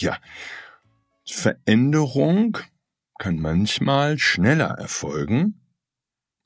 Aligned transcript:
Ja, 0.00 0.18
Veränderung 1.26 2.58
kann 3.18 3.40
manchmal 3.40 4.18
schneller 4.18 4.70
erfolgen 4.78 5.60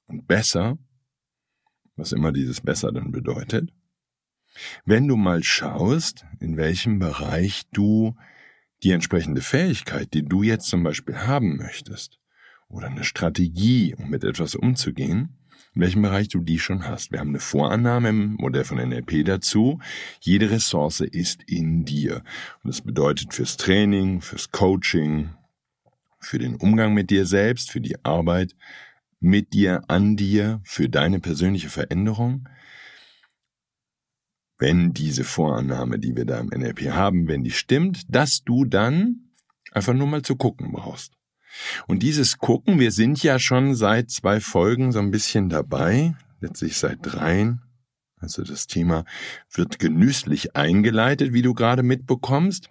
und 0.06 0.27
besser, 0.27 0.78
was 1.96 2.12
immer 2.12 2.32
dieses 2.32 2.60
besser 2.60 2.92
dann 2.92 3.12
bedeutet, 3.12 3.70
wenn 4.84 5.06
du 5.06 5.16
mal 5.16 5.42
schaust, 5.42 6.24
in 6.40 6.56
welchem 6.56 6.98
Bereich 6.98 7.68
du 7.72 8.16
die 8.82 8.90
entsprechende 8.90 9.40
Fähigkeit, 9.40 10.12
die 10.14 10.24
du 10.24 10.42
jetzt 10.42 10.66
zum 10.66 10.82
Beispiel 10.82 11.18
haben 11.18 11.56
möchtest, 11.56 12.18
oder 12.68 12.86
eine 12.86 13.05
Strategie, 13.05 13.94
um 13.94 14.08
mit 14.08 14.24
etwas 14.24 14.55
umzugehen, 14.55 15.38
in 15.74 15.80
welchem 15.80 16.02
Bereich 16.02 16.28
du 16.28 16.40
die 16.40 16.58
schon 16.58 16.86
hast. 16.86 17.12
Wir 17.12 17.20
haben 17.20 17.30
eine 17.30 17.40
Vorannahme 17.40 18.10
im 18.10 18.34
Modell 18.34 18.64
von 18.64 18.76
NLP 18.76 19.24
dazu. 19.24 19.80
Jede 20.20 20.50
Ressource 20.50 21.00
ist 21.00 21.42
in 21.46 21.84
dir. 21.84 22.22
Und 22.62 22.68
das 22.68 22.82
bedeutet 22.82 23.32
fürs 23.32 23.56
Training, 23.56 24.20
fürs 24.20 24.50
Coaching, 24.50 25.30
für 26.20 26.38
den 26.38 26.56
Umgang 26.56 26.92
mit 26.92 27.10
dir 27.10 27.26
selbst, 27.26 27.70
für 27.70 27.80
die 27.80 28.04
Arbeit 28.04 28.54
mit 29.18 29.54
dir, 29.54 29.82
an 29.88 30.16
dir, 30.16 30.60
für 30.64 30.88
deine 30.88 31.20
persönliche 31.20 31.70
Veränderung. 31.70 32.48
Wenn 34.58 34.92
diese 34.92 35.24
Vorannahme, 35.24 35.98
die 35.98 36.16
wir 36.16 36.24
da 36.24 36.38
im 36.38 36.48
NLP 36.48 36.90
haben, 36.90 37.28
wenn 37.28 37.44
die 37.44 37.50
stimmt, 37.50 38.02
dass 38.08 38.42
du 38.44 38.64
dann 38.64 39.30
einfach 39.72 39.94
nur 39.94 40.06
mal 40.06 40.22
zu 40.22 40.36
gucken 40.36 40.72
brauchst. 40.72 41.14
Und 41.86 42.03
dieses 42.03 42.39
Gucken, 42.39 42.78
wir 42.78 42.91
sind 42.91 43.22
ja 43.22 43.39
schon 43.39 43.75
seit 43.75 44.11
zwei 44.11 44.41
Folgen 44.41 44.92
so 44.92 44.98
ein 44.98 45.11
bisschen 45.11 45.48
dabei, 45.48 46.14
letztlich 46.41 46.77
seit 46.77 46.98
dreien. 47.03 47.62
Also 48.17 48.42
das 48.45 48.67
Thema 48.67 49.05
wird 49.53 49.78
genüsslich 49.78 50.55
eingeleitet, 50.55 51.33
wie 51.33 51.42
du 51.42 51.55
gerade 51.55 51.83
mitbekommst, 51.83 52.70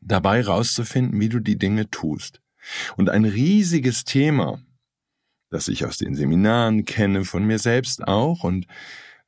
dabei 0.00 0.42
rauszufinden, 0.42 1.20
wie 1.20 1.28
du 1.28 1.40
die 1.40 1.58
Dinge 1.58 1.90
tust. 1.90 2.40
Und 2.96 3.10
ein 3.10 3.24
riesiges 3.24 4.04
Thema, 4.04 4.62
das 5.50 5.68
ich 5.68 5.84
aus 5.84 5.98
den 5.98 6.14
Seminaren 6.14 6.84
kenne, 6.84 7.24
von 7.24 7.44
mir 7.44 7.58
selbst 7.58 8.06
auch 8.06 8.44
und 8.44 8.66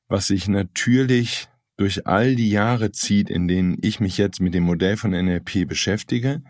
was 0.09 0.29
sich 0.29 0.49
natürlich 0.49 1.49
durch 1.77 2.07
all 2.07 2.37
die 2.37 2.51
Jahre 2.51 2.93
zieht, 2.93 3.31
in 3.31 3.49
denen 3.49 3.79
ich 3.83 4.01
mich 4.01 4.17
jetzt 4.17 4.41
mit 4.41 4.55
dem 4.55 4.63
Modell 4.65 4.97
von 4.97 5.11
NLP 5.11 5.67
beschäftige, 5.67 6.43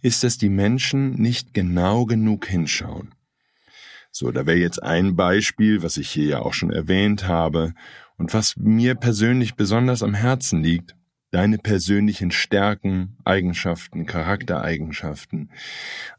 ist, 0.00 0.24
dass 0.24 0.38
die 0.38 0.48
Menschen 0.48 1.12
nicht 1.14 1.54
genau 1.54 2.04
genug 2.04 2.46
hinschauen. 2.46 3.14
So, 4.10 4.30
da 4.30 4.44
wäre 4.44 4.58
jetzt 4.58 4.82
ein 4.82 5.16
Beispiel, 5.16 5.82
was 5.82 5.96
ich 5.96 6.10
hier 6.10 6.26
ja 6.26 6.38
auch 6.40 6.52
schon 6.52 6.70
erwähnt 6.70 7.26
habe 7.26 7.74
und 8.18 8.34
was 8.34 8.56
mir 8.56 8.94
persönlich 8.94 9.54
besonders 9.54 10.02
am 10.02 10.14
Herzen 10.14 10.62
liegt, 10.62 10.96
deine 11.30 11.56
persönlichen 11.56 12.30
Stärken, 12.30 13.16
Eigenschaften, 13.24 14.04
Charaktereigenschaften, 14.04 15.50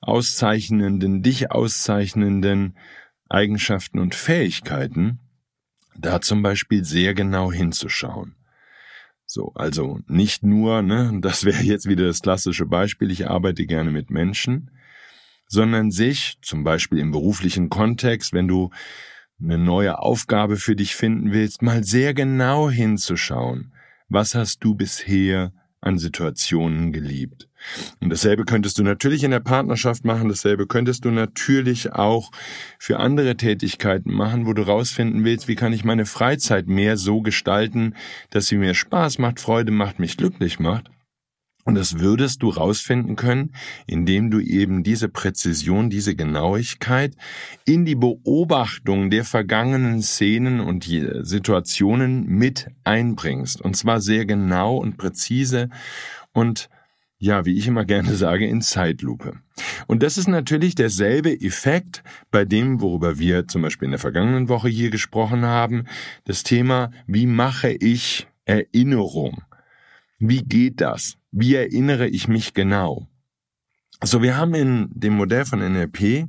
auszeichnenden, 0.01 1.21
dich 1.21 1.51
auszeichnenden 1.51 2.75
Eigenschaften 3.29 3.99
und 3.99 4.15
Fähigkeiten, 4.15 5.19
da 5.95 6.19
zum 6.19 6.41
Beispiel 6.41 6.83
sehr 6.83 7.13
genau 7.13 7.51
hinzuschauen. 7.51 8.35
So, 9.33 9.51
also 9.55 9.99
nicht 10.05 10.43
nur, 10.43 10.83
ne, 10.83 11.11
das 11.19 11.43
wäre 11.43 11.63
jetzt 11.63 11.87
wieder 11.89 12.05
das 12.05 12.21
klassische 12.21 12.67
Beispiel, 12.67 13.09
ich 13.09 13.27
arbeite 13.27 13.65
gerne 13.65 13.89
mit 13.89 14.11
Menschen, 14.11 14.69
sondern 15.47 15.89
sich, 15.89 16.37
zum 16.43 16.63
Beispiel 16.63 16.99
im 16.99 17.09
beruflichen 17.09 17.69
Kontext, 17.69 18.33
wenn 18.33 18.47
du 18.47 18.69
eine 19.41 19.57
neue 19.57 19.97
Aufgabe 19.97 20.57
für 20.57 20.75
dich 20.75 20.95
finden 20.95 21.31
willst, 21.31 21.63
mal 21.63 21.83
sehr 21.83 22.13
genau 22.13 22.69
hinzuschauen. 22.69 23.73
Was 24.07 24.35
hast 24.35 24.63
du 24.63 24.75
bisher 24.75 25.51
an 25.83 25.97
Situationen 25.97 26.91
geliebt. 26.93 27.49
Und 27.99 28.09
dasselbe 28.09 28.45
könntest 28.45 28.77
du 28.79 28.83
natürlich 28.83 29.23
in 29.23 29.31
der 29.31 29.39
Partnerschaft 29.39 30.05
machen, 30.05 30.29
dasselbe 30.29 30.67
könntest 30.67 31.05
du 31.05 31.11
natürlich 31.11 31.93
auch 31.93 32.31
für 32.79 32.99
andere 32.99 33.35
Tätigkeiten 33.35 34.13
machen, 34.13 34.45
wo 34.45 34.53
du 34.53 34.63
rausfinden 34.63 35.23
willst, 35.23 35.47
wie 35.47 35.55
kann 35.55 35.73
ich 35.73 35.83
meine 35.83 36.05
Freizeit 36.05 36.67
mehr 36.67 36.97
so 36.97 37.21
gestalten, 37.21 37.95
dass 38.29 38.47
sie 38.47 38.57
mir 38.57 38.73
Spaß 38.73 39.19
macht, 39.19 39.39
Freude 39.39 39.71
macht, 39.71 39.99
mich 39.99 40.17
glücklich 40.17 40.59
macht. 40.59 40.89
Und 41.65 41.75
das 41.75 41.99
würdest 41.99 42.43
du 42.43 42.49
rausfinden 42.49 43.15
können, 43.15 43.53
indem 43.87 44.29
du 44.29 44.41
eben 44.41 44.83
diese 44.83 45.07
Präzision, 45.07 45.89
diese 45.89 46.13
Genauigkeit 46.13 47.15
in 47.65 47.85
die 47.85 47.95
Beobachtung 47.95 49.09
der 49.09 49.23
vergangenen 49.23 50.01
Szenen 50.01 50.59
und 50.59 50.83
Situationen 50.83 52.27
mit 52.27 52.67
einbringst. 52.83 53.61
Und 53.61 53.77
zwar 53.77 54.01
sehr 54.01 54.25
genau 54.25 54.75
und 54.75 54.97
präzise 54.97 55.69
und 56.33 56.69
ja, 57.23 57.45
wie 57.45 57.57
ich 57.57 57.67
immer 57.67 57.85
gerne 57.85 58.15
sage, 58.15 58.45
in 58.45 58.61
Zeitlupe. 58.61 59.39
Und 59.87 60.03
das 60.03 60.17
ist 60.17 60.27
natürlich 60.27 60.75
derselbe 60.75 61.31
Effekt 61.39 62.03
bei 62.31 62.43
dem, 62.43 62.81
worüber 62.81 63.17
wir 63.17 63.47
zum 63.47 63.61
Beispiel 63.61 63.85
in 63.85 63.91
der 63.91 63.99
vergangenen 63.99 64.49
Woche 64.49 64.67
hier 64.67 64.89
gesprochen 64.89 65.45
haben. 65.45 65.85
Das 66.25 66.43
Thema, 66.43 66.91
wie 67.07 67.25
mache 67.25 67.71
ich 67.71 68.27
Erinnerung? 68.43 69.41
Wie 70.19 70.43
geht 70.43 70.81
das? 70.81 71.15
Wie 71.31 71.55
erinnere 71.55 72.09
ich 72.09 72.27
mich 72.27 72.53
genau? 72.53 73.07
Also 74.01 74.21
wir 74.21 74.35
haben 74.35 74.53
in 74.53 74.89
dem 74.91 75.13
Modell 75.13 75.45
von 75.45 75.59
NLP 75.59 76.27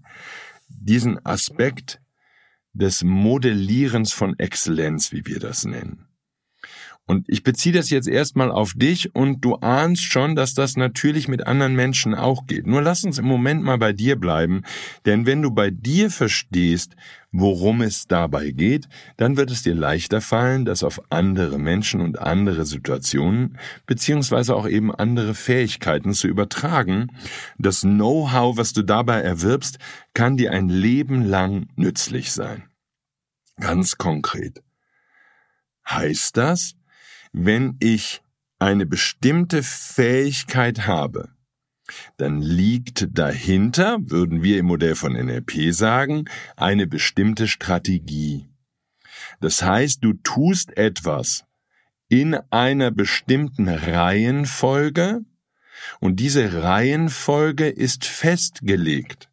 diesen 0.69 1.25
Aspekt 1.27 2.01
des 2.73 3.03
Modellierens 3.03 4.13
von 4.13 4.39
Exzellenz, 4.39 5.11
wie 5.11 5.27
wir 5.27 5.41
das 5.41 5.65
nennen. 5.65 6.07
Und 7.07 7.27
ich 7.29 7.43
beziehe 7.43 7.75
das 7.75 7.91
jetzt 7.91 8.09
erstmal 8.09 8.51
auf 8.51 8.73
dich 8.75 9.15
und 9.15 9.45
du 9.45 9.57
ahnst 9.57 10.03
schon, 10.03 10.35
dass 10.35 10.55
das 10.55 10.77
natürlich 10.77 11.29
mit 11.29 11.47
anderen 11.47 11.75
Menschen 11.75 12.15
auch 12.15 12.47
geht. 12.47 12.67
Nur 12.67 12.81
lass 12.81 13.05
uns 13.05 13.19
im 13.19 13.27
Moment 13.27 13.63
mal 13.63 13.77
bei 13.77 13.93
dir 13.93 14.17
bleiben, 14.17 14.63
denn 15.05 15.27
wenn 15.27 15.43
du 15.43 15.51
bei 15.51 15.71
dir 15.71 16.11
verstehst, 16.11 16.97
worum 17.31 17.83
es 17.83 18.07
dabei 18.07 18.53
geht, 18.53 18.89
dann 19.19 19.37
wird 19.37 19.51
es 19.51 19.63
dir 19.63 19.75
leichter 19.75 20.23
fallen, 20.23 20.65
das 20.65 20.83
auf 20.83 21.03
andere 21.11 21.59
Menschen 21.59 22.01
und 22.01 22.19
andere 22.21 22.65
Situationen 22.65 23.59
beziehungsweise 23.85 24.55
auch 24.55 24.67
eben 24.67 24.95
andere 24.95 25.35
Fähigkeiten 25.35 26.15
zu 26.15 26.27
übertragen. 26.27 27.09
Das 27.59 27.83
Know-how, 27.83 28.57
was 28.57 28.73
du 28.73 28.83
dabei 28.83 29.21
erwirbst, 29.21 29.79
kann 30.15 30.39
dir 30.39 30.53
ein 30.53 30.71
Leben 30.71 31.23
lang 31.23 31.67
nützlich 31.77 32.33
sein. 32.33 32.65
Ganz 33.61 33.99
konkret. 33.99 34.63
Heißt 35.87 36.37
das, 36.39 36.77
wenn 37.35 37.77
ich 37.81 38.23
eine 38.61 38.87
bestimmte 38.87 39.65
Fähigkeit 39.65 40.87
habe, 40.87 41.31
dann 42.17 42.41
liegt 42.41 43.09
dahinter, 43.11 43.99
würden 44.01 44.43
wir 44.43 44.59
im 44.59 44.67
Modell 44.67 44.95
von 44.95 45.13
NLP 45.13 45.75
sagen, 45.75 46.27
eine 46.57 46.87
bestimmte 46.87 47.49
Strategie. 47.49 48.49
Das 49.41 49.63
heißt, 49.63 50.03
du 50.03 50.13
tust 50.15 50.77
etwas 50.77 51.45
in 52.09 52.37
einer 52.51 52.93
bestimmten 52.93 53.69
Reihenfolge 53.69 55.23
und 55.99 56.21
diese 56.21 56.63
Reihenfolge 56.63 57.69
ist 57.69 58.05
festgelegt 58.05 59.29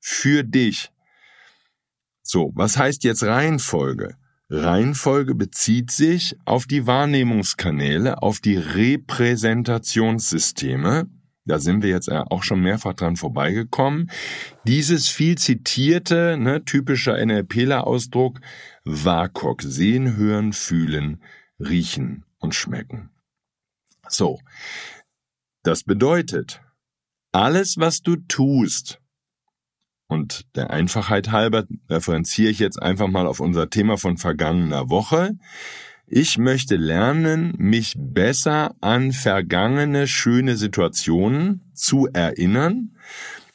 für 0.00 0.42
dich. 0.42 0.90
So, 2.22 2.50
was 2.56 2.76
heißt 2.76 3.04
jetzt 3.04 3.22
Reihenfolge? 3.22 4.16
Reihenfolge 4.62 5.34
bezieht 5.34 5.90
sich 5.90 6.36
auf 6.44 6.66
die 6.66 6.86
Wahrnehmungskanäle, 6.86 8.22
auf 8.22 8.40
die 8.40 8.56
Repräsentationssysteme, 8.56 11.08
da 11.46 11.58
sind 11.58 11.82
wir 11.82 11.90
jetzt 11.90 12.10
auch 12.10 12.42
schon 12.42 12.60
mehrfach 12.60 12.94
dran 12.94 13.16
vorbeigekommen, 13.16 14.10
dieses 14.66 15.08
viel 15.08 15.36
zitierte, 15.36 16.38
ne, 16.38 16.64
typischer 16.64 17.22
NLPler-Ausdruck, 17.24 18.40
WAKOK, 18.84 19.60
sehen, 19.62 20.16
hören, 20.16 20.54
fühlen, 20.54 21.22
riechen 21.58 22.24
und 22.38 22.54
schmecken. 22.54 23.10
So, 24.08 24.40
das 25.64 25.82
bedeutet, 25.82 26.62
alles, 27.32 27.78
was 27.78 28.00
du 28.00 28.16
tust, 28.16 29.00
und 30.06 30.46
der 30.54 30.70
Einfachheit 30.70 31.30
halber 31.32 31.64
referenziere 31.88 32.50
ich 32.50 32.58
jetzt 32.58 32.80
einfach 32.80 33.08
mal 33.08 33.26
auf 33.26 33.40
unser 33.40 33.70
Thema 33.70 33.96
von 33.96 34.18
vergangener 34.18 34.90
Woche. 34.90 35.32
Ich 36.06 36.36
möchte 36.36 36.76
lernen, 36.76 37.54
mich 37.56 37.94
besser 37.96 38.74
an 38.80 39.12
vergangene 39.12 40.06
schöne 40.06 40.56
Situationen 40.56 41.72
zu 41.74 42.08
erinnern. 42.12 42.96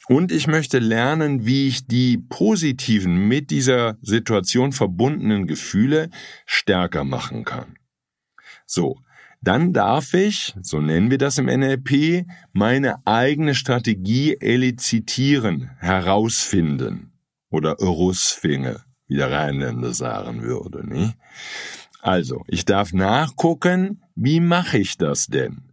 Und 0.08 0.32
ich 0.32 0.48
möchte 0.48 0.80
lernen, 0.80 1.46
wie 1.46 1.68
ich 1.68 1.86
die 1.86 2.18
positiven 2.18 3.28
mit 3.28 3.52
dieser 3.52 3.98
Situation 4.02 4.72
verbundenen 4.72 5.46
Gefühle 5.46 6.10
stärker 6.48 7.04
machen 7.04 7.46
kann. 7.46 7.78
So, 8.66 8.98
dann 9.42 9.72
darf 9.72 10.14
ich, 10.14 10.54
so 10.62 10.82
nennen 10.82 11.12
wir 11.12 11.18
das 11.18 11.38
im 11.38 11.46
NLP, 11.46 12.26
meine 12.52 13.06
eigene 13.06 13.56
Strategie 13.56 14.36
elizitieren, 14.40 15.72
herausfinden 15.80 17.14
oder 17.50 17.82
Urusfinge, 17.82 18.82
wie 19.08 19.16
der 19.16 19.32
Rheinländer 19.32 19.94
sagen 19.94 20.42
würde. 20.42 20.86
Nicht? 20.86 21.16
Also, 22.02 22.44
ich 22.48 22.66
darf 22.66 22.94
nachgucken, 22.94 24.02
wie 24.16 24.40
mache 24.40 24.78
ich 24.78 24.98
das 24.98 25.28
denn? 25.28 25.69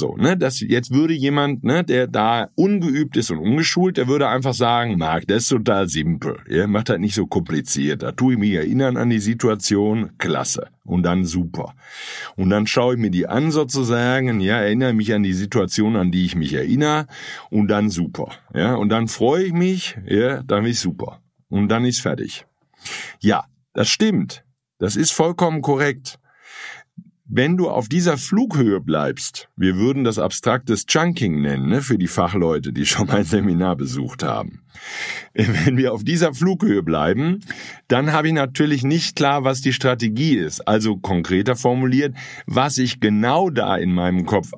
So, 0.00 0.16
ne, 0.16 0.34
das, 0.34 0.60
jetzt 0.60 0.94
würde 0.94 1.12
jemand, 1.12 1.62
ne, 1.62 1.84
der 1.84 2.06
da 2.06 2.48
ungeübt 2.54 3.18
ist 3.18 3.30
und 3.30 3.36
ungeschult, 3.36 3.98
der 3.98 4.08
würde 4.08 4.28
einfach 4.28 4.54
sagen, 4.54 4.96
Marc, 4.96 5.26
das 5.26 5.42
ist 5.42 5.48
total 5.50 5.90
simpel. 5.90 6.38
Ihr 6.48 6.68
macht 6.68 6.88
das 6.88 6.98
nicht 6.98 7.14
so 7.14 7.26
kompliziert. 7.26 8.02
Da 8.02 8.12
tue 8.12 8.32
ich 8.32 8.38
mich 8.38 8.52
erinnern 8.52 8.96
an 8.96 9.10
die 9.10 9.18
Situation, 9.18 10.12
klasse. 10.16 10.68
Und 10.84 11.02
dann 11.02 11.26
super. 11.26 11.74
Und 12.34 12.48
dann 12.48 12.66
schaue 12.66 12.94
ich 12.94 13.00
mir 13.00 13.10
die 13.10 13.26
an 13.26 13.50
sozusagen, 13.50 14.40
ja, 14.40 14.56
erinnere 14.56 14.94
mich 14.94 15.12
an 15.12 15.22
die 15.22 15.34
Situation, 15.34 15.96
an 15.96 16.10
die 16.10 16.24
ich 16.24 16.34
mich 16.34 16.54
erinnere, 16.54 17.06
und 17.50 17.68
dann 17.68 17.90
super. 17.90 18.30
Ja, 18.54 18.76
und 18.76 18.88
dann 18.88 19.06
freue 19.06 19.44
ich 19.44 19.52
mich, 19.52 19.98
ja, 20.06 20.42
dann 20.42 20.64
ist 20.64 20.80
super. 20.80 21.20
Und 21.50 21.68
dann 21.68 21.84
ist 21.84 22.00
fertig. 22.00 22.46
Ja, 23.20 23.44
das 23.74 23.90
stimmt. 23.90 24.44
Das 24.78 24.96
ist 24.96 25.12
vollkommen 25.12 25.60
korrekt. 25.60 26.19
Wenn 27.32 27.56
du 27.56 27.70
auf 27.70 27.88
dieser 27.88 28.18
Flughöhe 28.18 28.80
bleibst, 28.80 29.48
wir 29.56 29.76
würden 29.76 30.02
das 30.02 30.18
abstraktes 30.18 30.86
Chunking 30.86 31.40
nennen, 31.40 31.68
ne, 31.68 31.80
für 31.80 31.96
die 31.96 32.08
Fachleute, 32.08 32.72
die 32.72 32.86
schon 32.86 33.06
mein 33.06 33.22
Seminar 33.22 33.76
besucht 33.76 34.24
haben. 34.24 34.64
Wenn 35.32 35.76
wir 35.76 35.92
auf 35.92 36.02
dieser 36.02 36.34
Flughöhe 36.34 36.82
bleiben, 36.82 37.38
dann 37.86 38.12
habe 38.12 38.26
ich 38.26 38.34
natürlich 38.34 38.82
nicht 38.82 39.14
klar, 39.14 39.44
was 39.44 39.60
die 39.60 39.72
Strategie 39.72 40.38
ist. 40.38 40.66
Also 40.66 40.96
konkreter 40.96 41.54
formuliert, 41.54 42.16
was 42.46 42.78
ich 42.78 42.98
genau 42.98 43.48
da 43.48 43.76
in 43.76 43.92
meinem 43.92 44.26
Kopf 44.26 44.50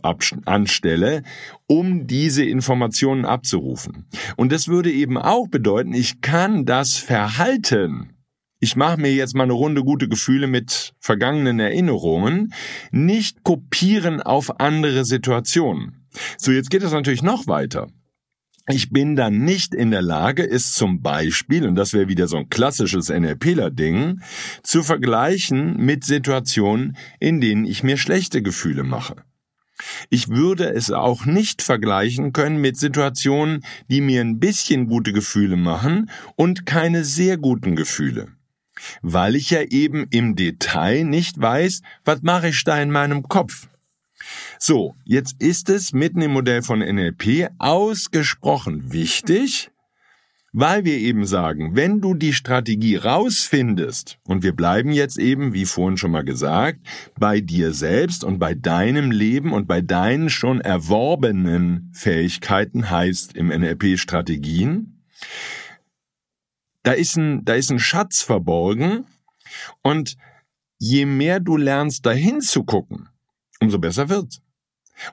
anstelle, 0.46 1.24
um 1.66 2.06
diese 2.06 2.42
Informationen 2.42 3.26
abzurufen. 3.26 4.06
Und 4.36 4.50
das 4.50 4.68
würde 4.68 4.90
eben 4.90 5.18
auch 5.18 5.46
bedeuten, 5.48 5.92
ich 5.92 6.22
kann 6.22 6.64
das 6.64 6.96
Verhalten 6.96 8.12
ich 8.62 8.76
mache 8.76 9.00
mir 9.00 9.12
jetzt 9.12 9.34
mal 9.34 9.42
eine 9.42 9.54
Runde 9.54 9.82
gute 9.82 10.08
Gefühle 10.08 10.46
mit 10.46 10.94
vergangenen 11.00 11.58
Erinnerungen, 11.58 12.54
nicht 12.92 13.42
kopieren 13.42 14.22
auf 14.22 14.60
andere 14.60 15.04
Situationen. 15.04 16.06
So, 16.38 16.52
jetzt 16.52 16.70
geht 16.70 16.84
es 16.84 16.92
natürlich 16.92 17.24
noch 17.24 17.48
weiter. 17.48 17.88
Ich 18.68 18.90
bin 18.90 19.16
dann 19.16 19.38
nicht 19.38 19.74
in 19.74 19.90
der 19.90 20.00
Lage, 20.00 20.48
es 20.48 20.74
zum 20.74 21.02
Beispiel, 21.02 21.66
und 21.66 21.74
das 21.74 21.92
wäre 21.92 22.06
wieder 22.06 22.28
so 22.28 22.36
ein 22.36 22.50
klassisches 22.50 23.08
NLPler-Ding, 23.08 24.20
zu 24.62 24.84
vergleichen 24.84 25.76
mit 25.78 26.04
Situationen, 26.04 26.96
in 27.18 27.40
denen 27.40 27.64
ich 27.64 27.82
mir 27.82 27.96
schlechte 27.96 28.42
Gefühle 28.42 28.84
mache. 28.84 29.16
Ich 30.08 30.28
würde 30.28 30.72
es 30.72 30.92
auch 30.92 31.26
nicht 31.26 31.62
vergleichen 31.62 32.32
können 32.32 32.60
mit 32.60 32.76
Situationen, 32.76 33.64
die 33.90 34.00
mir 34.00 34.20
ein 34.20 34.38
bisschen 34.38 34.86
gute 34.86 35.12
Gefühle 35.12 35.56
machen 35.56 36.08
und 36.36 36.64
keine 36.64 37.02
sehr 37.02 37.38
guten 37.38 37.74
Gefühle 37.74 38.28
weil 39.02 39.36
ich 39.36 39.50
ja 39.50 39.62
eben 39.62 40.06
im 40.10 40.36
Detail 40.36 41.04
nicht 41.04 41.40
weiß, 41.40 41.82
was 42.04 42.22
mache 42.22 42.48
ich 42.48 42.64
da 42.64 42.80
in 42.80 42.90
meinem 42.90 43.22
Kopf. 43.24 43.68
So, 44.58 44.94
jetzt 45.04 45.40
ist 45.40 45.68
es 45.68 45.92
mitten 45.92 46.22
im 46.22 46.32
Modell 46.32 46.62
von 46.62 46.78
NLP 46.78 47.50
ausgesprochen 47.58 48.92
wichtig, 48.92 49.70
weil 50.52 50.84
wir 50.84 50.98
eben 50.98 51.24
sagen, 51.24 51.74
wenn 51.74 52.00
du 52.00 52.14
die 52.14 52.34
Strategie 52.34 52.96
rausfindest, 52.96 54.18
und 54.24 54.42
wir 54.42 54.54
bleiben 54.54 54.92
jetzt 54.92 55.18
eben, 55.18 55.54
wie 55.54 55.64
vorhin 55.64 55.96
schon 55.96 56.10
mal 56.10 56.24
gesagt, 56.24 56.80
bei 57.18 57.40
dir 57.40 57.72
selbst 57.72 58.22
und 58.22 58.38
bei 58.38 58.54
deinem 58.54 59.10
Leben 59.10 59.52
und 59.52 59.66
bei 59.66 59.80
deinen 59.80 60.28
schon 60.28 60.60
erworbenen 60.60 61.90
Fähigkeiten 61.94 62.90
heißt 62.90 63.34
im 63.34 63.48
NLP 63.48 63.98
Strategien, 63.98 65.02
da 66.82 66.92
ist 66.92 67.16
ein, 67.16 67.44
da 67.44 67.54
ist 67.54 67.70
ein 67.70 67.78
Schatz 67.78 68.22
verborgen 68.22 69.06
und 69.82 70.16
je 70.78 71.06
mehr 71.06 71.40
du 71.40 71.56
lernst, 71.56 72.04
dahin 72.06 72.40
zu 72.40 72.64
gucken, 72.64 73.08
umso 73.60 73.78
besser 73.78 74.08
wird's. 74.08 74.40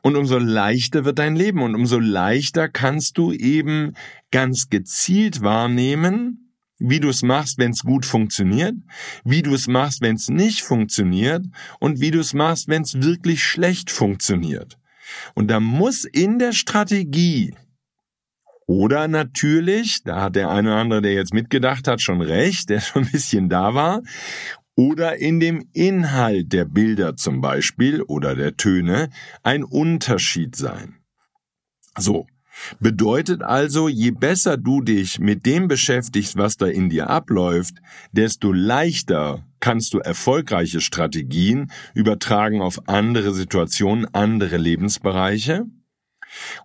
Und 0.01 0.15
umso 0.15 0.37
leichter 0.37 1.05
wird 1.05 1.19
dein 1.19 1.35
Leben 1.35 1.61
und 1.61 1.73
umso 1.73 1.99
leichter 1.99 2.69
kannst 2.69 3.17
du 3.17 3.31
eben 3.31 3.93
ganz 4.29 4.69
gezielt 4.69 5.41
wahrnehmen, 5.41 6.53
wie 6.79 6.99
du 6.99 7.09
es 7.09 7.23
machst, 7.23 7.57
wenn 7.57 7.71
es 7.71 7.83
gut 7.83 8.05
funktioniert, 8.05 8.75
wie 9.23 9.41
du 9.41 9.53
es 9.53 9.67
machst, 9.67 10.01
wenn 10.01 10.15
es 10.15 10.29
nicht 10.29 10.61
funktioniert 10.61 11.45
und 11.79 11.99
wie 11.99 12.11
du 12.11 12.19
es 12.19 12.33
machst, 12.33 12.67
wenn 12.67 12.83
es 12.83 13.01
wirklich 13.01 13.43
schlecht 13.43 13.91
funktioniert. 13.91 14.77
Und 15.33 15.49
da 15.49 15.59
muss 15.59 16.03
in 16.03 16.39
der 16.39 16.53
Strategie 16.53 17.55
oder 18.69 19.07
natürlich, 19.07 20.03
da 20.03 20.21
hat 20.21 20.35
der 20.35 20.51
eine 20.51 20.69
oder 20.69 20.77
andere, 20.77 21.01
der 21.01 21.13
jetzt 21.13 21.33
mitgedacht 21.33 21.87
hat, 21.87 22.03
schon 22.03 22.21
recht, 22.21 22.69
der 22.69 22.79
schon 22.81 23.03
ein 23.03 23.11
bisschen 23.11 23.49
da 23.49 23.73
war. 23.73 24.03
Oder 24.75 25.17
in 25.17 25.39
dem 25.39 25.67
Inhalt 25.73 26.53
der 26.53 26.65
Bilder 26.65 27.15
zum 27.15 27.41
Beispiel 27.41 28.03
oder 28.03 28.35
der 28.35 28.57
Töne 28.57 29.09
ein 29.41 29.63
Unterschied 29.63 30.55
sein. 30.55 30.97
So. 31.97 32.27
Bedeutet 32.79 33.41
also, 33.41 33.87
je 33.87 34.11
besser 34.11 34.55
du 34.55 34.81
dich 34.81 35.17
mit 35.17 35.47
dem 35.47 35.67
beschäftigst, 35.67 36.37
was 36.37 36.57
da 36.57 36.67
in 36.67 36.89
dir 36.89 37.09
abläuft, 37.09 37.75
desto 38.11 38.51
leichter 38.51 39.47
kannst 39.59 39.95
du 39.95 39.99
erfolgreiche 39.99 40.81
Strategien 40.81 41.71
übertragen 41.95 42.61
auf 42.61 42.87
andere 42.87 43.33
Situationen, 43.33 44.05
andere 44.13 44.57
Lebensbereiche 44.57 45.65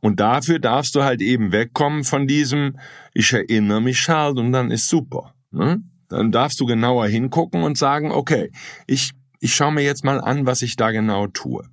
und 0.01 0.21
dafür 0.21 0.59
darfst 0.59 0.95
du 0.95 1.03
halt 1.03 1.21
eben 1.21 1.53
wegkommen 1.53 2.05
von 2.05 2.27
diesem, 2.27 2.79
ich 3.13 3.33
erinnere 3.33 3.81
mich 3.81 4.09
halt 4.09 4.39
und 4.39 4.53
dann 4.53 4.71
ist 4.71 4.89
super. 4.89 5.35
Ne? 5.51 5.83
Dann 6.09 6.33
darfst 6.33 6.61
du 6.61 6.67
genauer 6.67 7.07
hingucken 7.07 7.63
und 7.63 7.79
sagen, 7.79 8.13
okay, 8.13 8.51
ich, 8.87 9.13
ich 9.41 9.55
schaue 9.55 9.73
mir 9.73 9.83
jetzt 9.83 10.05
mal 10.05 10.21
an, 10.21 10.47
was 10.47 10.63
ich 10.63 10.77
da 10.77 10.91
genau 10.91 11.27
tue. 11.27 11.65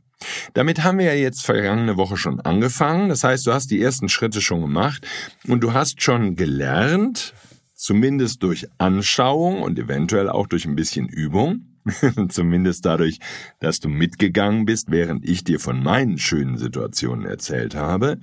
Damit 0.53 0.83
haben 0.83 1.00
wir 1.00 1.05
ja 1.05 1.13
jetzt 1.13 1.43
vergangene 1.45 1.98
Woche 1.98 2.17
schon 2.17 2.39
angefangen. 2.41 3.10
Das 3.10 3.24
heißt, 3.24 3.45
du 3.48 3.53
hast 3.53 3.71
die 3.71 3.81
ersten 3.81 4.10
Schritte 4.10 4.41
schon 4.41 4.62
gemacht 4.62 5.07
und 5.48 5.62
du 5.62 5.74
hast 5.74 6.01
schon 6.01 6.36
gelernt, 6.36 7.33
zumindest 7.74 8.43
durch 8.43 8.67
Anschauung 8.77 9.63
und 9.63 9.79
eventuell 9.79 10.29
auch 10.29 10.48
durch 10.48 10.65
ein 10.65 10.75
bisschen 10.75 11.07
Übung, 11.07 11.71
Zumindest 12.29 12.85
dadurch, 12.85 13.19
dass 13.59 13.79
du 13.79 13.89
mitgegangen 13.89 14.65
bist, 14.65 14.91
während 14.91 15.27
ich 15.27 15.43
dir 15.43 15.59
von 15.59 15.81
meinen 15.81 16.17
schönen 16.17 16.57
Situationen 16.57 17.25
erzählt 17.25 17.75
habe, 17.75 18.19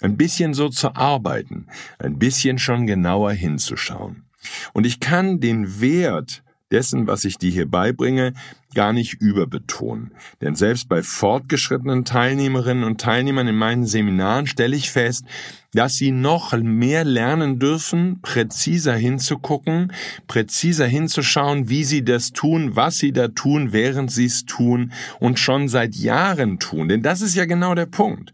ein 0.00 0.16
bisschen 0.16 0.54
so 0.54 0.68
zu 0.68 0.94
arbeiten, 0.94 1.66
ein 1.98 2.18
bisschen 2.18 2.58
schon 2.58 2.86
genauer 2.86 3.32
hinzuschauen. 3.32 4.24
Und 4.72 4.86
ich 4.86 5.00
kann 5.00 5.40
den 5.40 5.80
Wert 5.80 6.42
dessen, 6.70 7.06
was 7.06 7.24
ich 7.24 7.38
dir 7.38 7.50
hier 7.50 7.70
beibringe, 7.70 8.32
gar 8.74 8.92
nicht 8.92 9.14
überbetonen. 9.14 10.12
Denn 10.40 10.54
selbst 10.54 10.88
bei 10.88 11.02
fortgeschrittenen 11.02 12.04
Teilnehmerinnen 12.04 12.84
und 12.84 13.00
Teilnehmern 13.00 13.48
in 13.48 13.56
meinen 13.56 13.86
Seminaren 13.86 14.46
stelle 14.46 14.76
ich 14.76 14.90
fest, 14.90 15.24
dass 15.72 15.94
sie 15.94 16.10
noch 16.10 16.52
mehr 16.52 17.04
lernen 17.04 17.58
dürfen, 17.58 18.20
präziser 18.20 18.94
hinzugucken, 18.94 19.92
präziser 20.26 20.86
hinzuschauen, 20.86 21.68
wie 21.68 21.84
sie 21.84 22.04
das 22.04 22.32
tun, 22.32 22.76
was 22.76 22.96
sie 22.96 23.12
da 23.12 23.28
tun, 23.28 23.72
während 23.72 24.10
sie 24.10 24.26
es 24.26 24.44
tun 24.44 24.92
und 25.20 25.38
schon 25.38 25.68
seit 25.68 25.94
Jahren 25.94 26.58
tun. 26.58 26.88
Denn 26.88 27.02
das 27.02 27.22
ist 27.22 27.34
ja 27.34 27.46
genau 27.46 27.74
der 27.74 27.86
Punkt. 27.86 28.32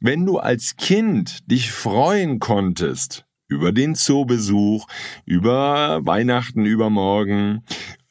Wenn 0.00 0.24
du 0.24 0.38
als 0.38 0.76
Kind 0.76 1.50
dich 1.50 1.72
freuen 1.72 2.38
konntest, 2.38 3.25
über 3.48 3.72
den 3.72 3.94
Zoobesuch, 3.94 4.86
über 5.24 6.00
Weihnachten 6.04 6.64
übermorgen, 6.64 7.62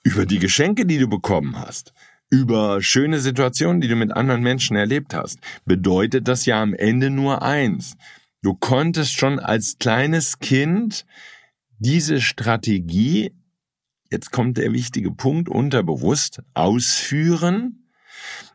über 0.04 0.26
die 0.26 0.40
Geschenke, 0.40 0.86
die 0.86 1.00
du 1.00 1.08
bekommen 1.08 1.58
hast, 1.60 1.94
über 2.30 2.82
schöne 2.82 3.20
Situationen, 3.20 3.82
die 3.82 3.88
du 3.88 3.96
mit 3.96 4.12
anderen 4.12 4.42
Menschen 4.42 4.76
erlebt 4.76 5.14
hast, 5.14 5.40
bedeutet 5.66 6.28
das 6.28 6.46
ja 6.46 6.62
am 6.62 6.74
Ende 6.74 7.10
nur 7.10 7.42
eins. 7.42 7.96
Du 8.42 8.54
konntest 8.54 9.14
schon 9.14 9.40
als 9.40 9.78
kleines 9.80 10.40
Kind 10.40 11.06
diese 11.80 12.22
Strategie, 12.22 13.34
jetzt 14.12 14.32
kommt 14.32 14.58
der 14.58 14.72
wichtige 14.72 15.12
Punkt, 15.12 15.50
unterbewusst 15.50 16.42
ausführen. 16.54 17.90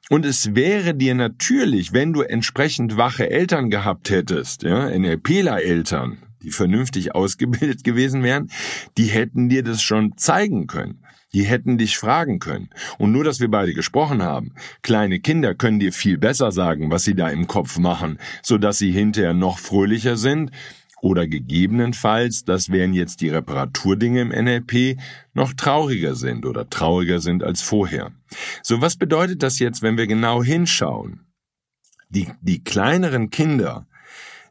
Und 0.08 0.24
es 0.24 0.54
wäre 0.54 0.94
dir 0.94 1.14
natürlich, 1.14 1.92
wenn 1.92 2.12
du 2.12 2.22
entsprechend 2.22 2.96
wache 2.96 3.30
Eltern 3.30 3.70
gehabt 3.70 4.10
hättest, 4.10 4.62
ja, 4.62 4.88
NLPler-Eltern, 4.88 6.18
die 6.42 6.50
vernünftig 6.50 7.14
ausgebildet 7.14 7.84
gewesen 7.84 8.22
wären, 8.22 8.50
die 8.96 9.06
hätten 9.06 9.48
dir 9.48 9.62
das 9.62 9.82
schon 9.82 10.16
zeigen 10.16 10.66
können. 10.66 11.04
Die 11.32 11.44
hätten 11.44 11.78
dich 11.78 11.96
fragen 11.96 12.40
können. 12.40 12.70
Und 12.98 13.12
nur, 13.12 13.22
dass 13.22 13.38
wir 13.38 13.48
beide 13.48 13.72
gesprochen 13.72 14.22
haben. 14.22 14.52
Kleine 14.82 15.20
Kinder 15.20 15.54
können 15.54 15.78
dir 15.78 15.92
viel 15.92 16.18
besser 16.18 16.50
sagen, 16.50 16.90
was 16.90 17.04
sie 17.04 17.14
da 17.14 17.28
im 17.28 17.46
Kopf 17.46 17.78
machen, 17.78 18.18
so 18.42 18.58
dass 18.58 18.78
sie 18.78 18.90
hinterher 18.90 19.34
noch 19.34 19.58
fröhlicher 19.58 20.16
sind. 20.16 20.50
Oder 21.02 21.26
gegebenenfalls, 21.26 22.44
das 22.44 22.70
wären 22.70 22.92
jetzt 22.92 23.22
die 23.22 23.30
Reparaturdinge 23.30 24.20
im 24.20 24.28
NLP, 24.28 24.98
noch 25.32 25.54
trauriger 25.54 26.14
sind 26.14 26.44
oder 26.44 26.68
trauriger 26.68 27.20
sind 27.20 27.42
als 27.42 27.62
vorher. 27.62 28.12
So, 28.62 28.82
was 28.82 28.96
bedeutet 28.96 29.42
das 29.42 29.58
jetzt, 29.60 29.82
wenn 29.82 29.96
wir 29.96 30.06
genau 30.06 30.42
hinschauen? 30.42 31.20
Die, 32.10 32.28
die 32.42 32.62
kleineren 32.62 33.30
Kinder, 33.30 33.86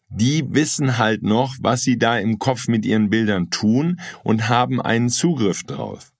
die 0.10 0.54
wissen 0.54 0.98
halt 0.98 1.24
noch, 1.24 1.56
was 1.62 1.82
sie 1.82 1.98
da 1.98 2.18
im 2.18 2.40
Kopf 2.40 2.68
mit 2.68 2.86
ihren 2.86 3.10
Bildern 3.10 3.50
tun 3.50 4.00
und 4.24 4.50
haben 4.50 4.82
einen 4.82 5.10
Zugriff 5.10 5.64
drauf. 5.64 6.12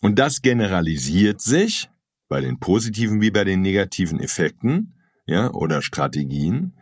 Und 0.00 0.18
das 0.18 0.42
generalisiert 0.42 1.40
sich 1.40 1.88
bei 2.28 2.40
den 2.40 2.58
positiven 2.58 3.20
wie 3.20 3.30
bei 3.30 3.44
den 3.44 3.62
negativen 3.62 4.20
Effekten, 4.20 4.94
ja, 5.26 5.50
oder 5.52 5.80
Strategien. 5.82 6.74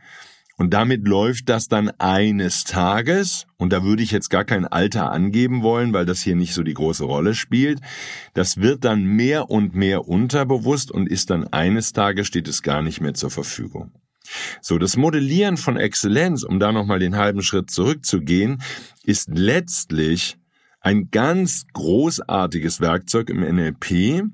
Und 0.57 0.75
damit 0.75 1.07
läuft 1.07 1.49
das 1.49 1.69
dann 1.69 1.91
eines 1.99 2.65
Tages, 2.65 3.47
und 3.57 3.73
da 3.73 3.85
würde 3.85 4.03
ich 4.03 4.11
jetzt 4.11 4.29
gar 4.29 4.45
kein 4.45 4.67
Alter 4.67 5.11
angeben 5.11 5.63
wollen, 5.63 5.93
weil 5.93 6.07
das 6.07 6.21
hier 6.21 6.37
nicht 6.37 6.55
so 6.55 6.63
die 6.63 6.75
große 6.75 7.05
Rolle 7.05 7.35
spielt, 7.35 7.81
das 8.35 8.59
wird 8.59 8.85
dann 8.85 9.05
mehr 9.05 9.51
und 9.51 9.75
mehr 9.75 10.09
unterbewusst 10.09 10.91
und 10.91 11.09
ist 11.09 11.31
dann 11.31 11.47
eines 11.49 11.93
Tages 11.93 12.27
steht 12.27 12.49
es 12.49 12.63
gar 12.63 12.83
nicht 12.83 13.01
mehr 13.01 13.15
zur 13.15 13.31
Verfügung. 13.31 13.93
So, 14.61 14.79
das 14.79 14.97
Modellieren 14.97 15.57
von 15.57 15.76
Exzellenz, 15.76 16.43
um 16.43 16.59
da 16.59 16.73
nochmal 16.73 16.99
den 16.99 17.17
halben 17.17 17.43
Schritt 17.43 17.71
zurückzugehen, 17.71 18.62
ist 19.05 19.29
letztlich 19.33 20.37
ein 20.81 21.11
ganz 21.11 21.67
großartiges 21.73 22.81
Werkzeug 22.81 23.31
im 23.31 23.41
NLP, 23.41 24.25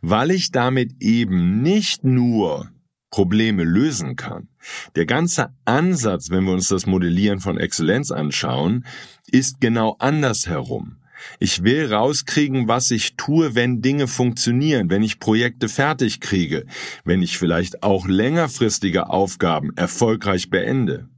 weil 0.00 0.30
ich 0.30 0.50
damit 0.50 0.92
eben 1.00 1.62
nicht 1.62 2.04
nur 2.04 2.70
Probleme 3.10 3.64
lösen 3.64 4.16
kann. 4.16 4.48
Der 4.94 5.04
ganze 5.04 5.52
Ansatz, 5.64 6.30
wenn 6.30 6.44
wir 6.44 6.52
uns 6.52 6.68
das 6.68 6.86
Modellieren 6.86 7.40
von 7.40 7.58
Exzellenz 7.58 8.10
anschauen, 8.10 8.86
ist 9.26 9.60
genau 9.60 9.96
andersherum. 9.98 10.99
Ich 11.38 11.64
will 11.64 11.92
rauskriegen, 11.92 12.68
was 12.68 12.90
ich 12.90 13.16
tue, 13.16 13.54
wenn 13.54 13.82
Dinge 13.82 14.08
funktionieren, 14.08 14.90
wenn 14.90 15.02
ich 15.02 15.20
Projekte 15.20 15.68
fertig 15.68 16.20
kriege, 16.20 16.64
wenn 17.04 17.22
ich 17.22 17.38
vielleicht 17.38 17.82
auch 17.82 18.06
längerfristige 18.06 19.10
Aufgaben 19.10 19.76
erfolgreich 19.76 20.50
beende 20.50 21.08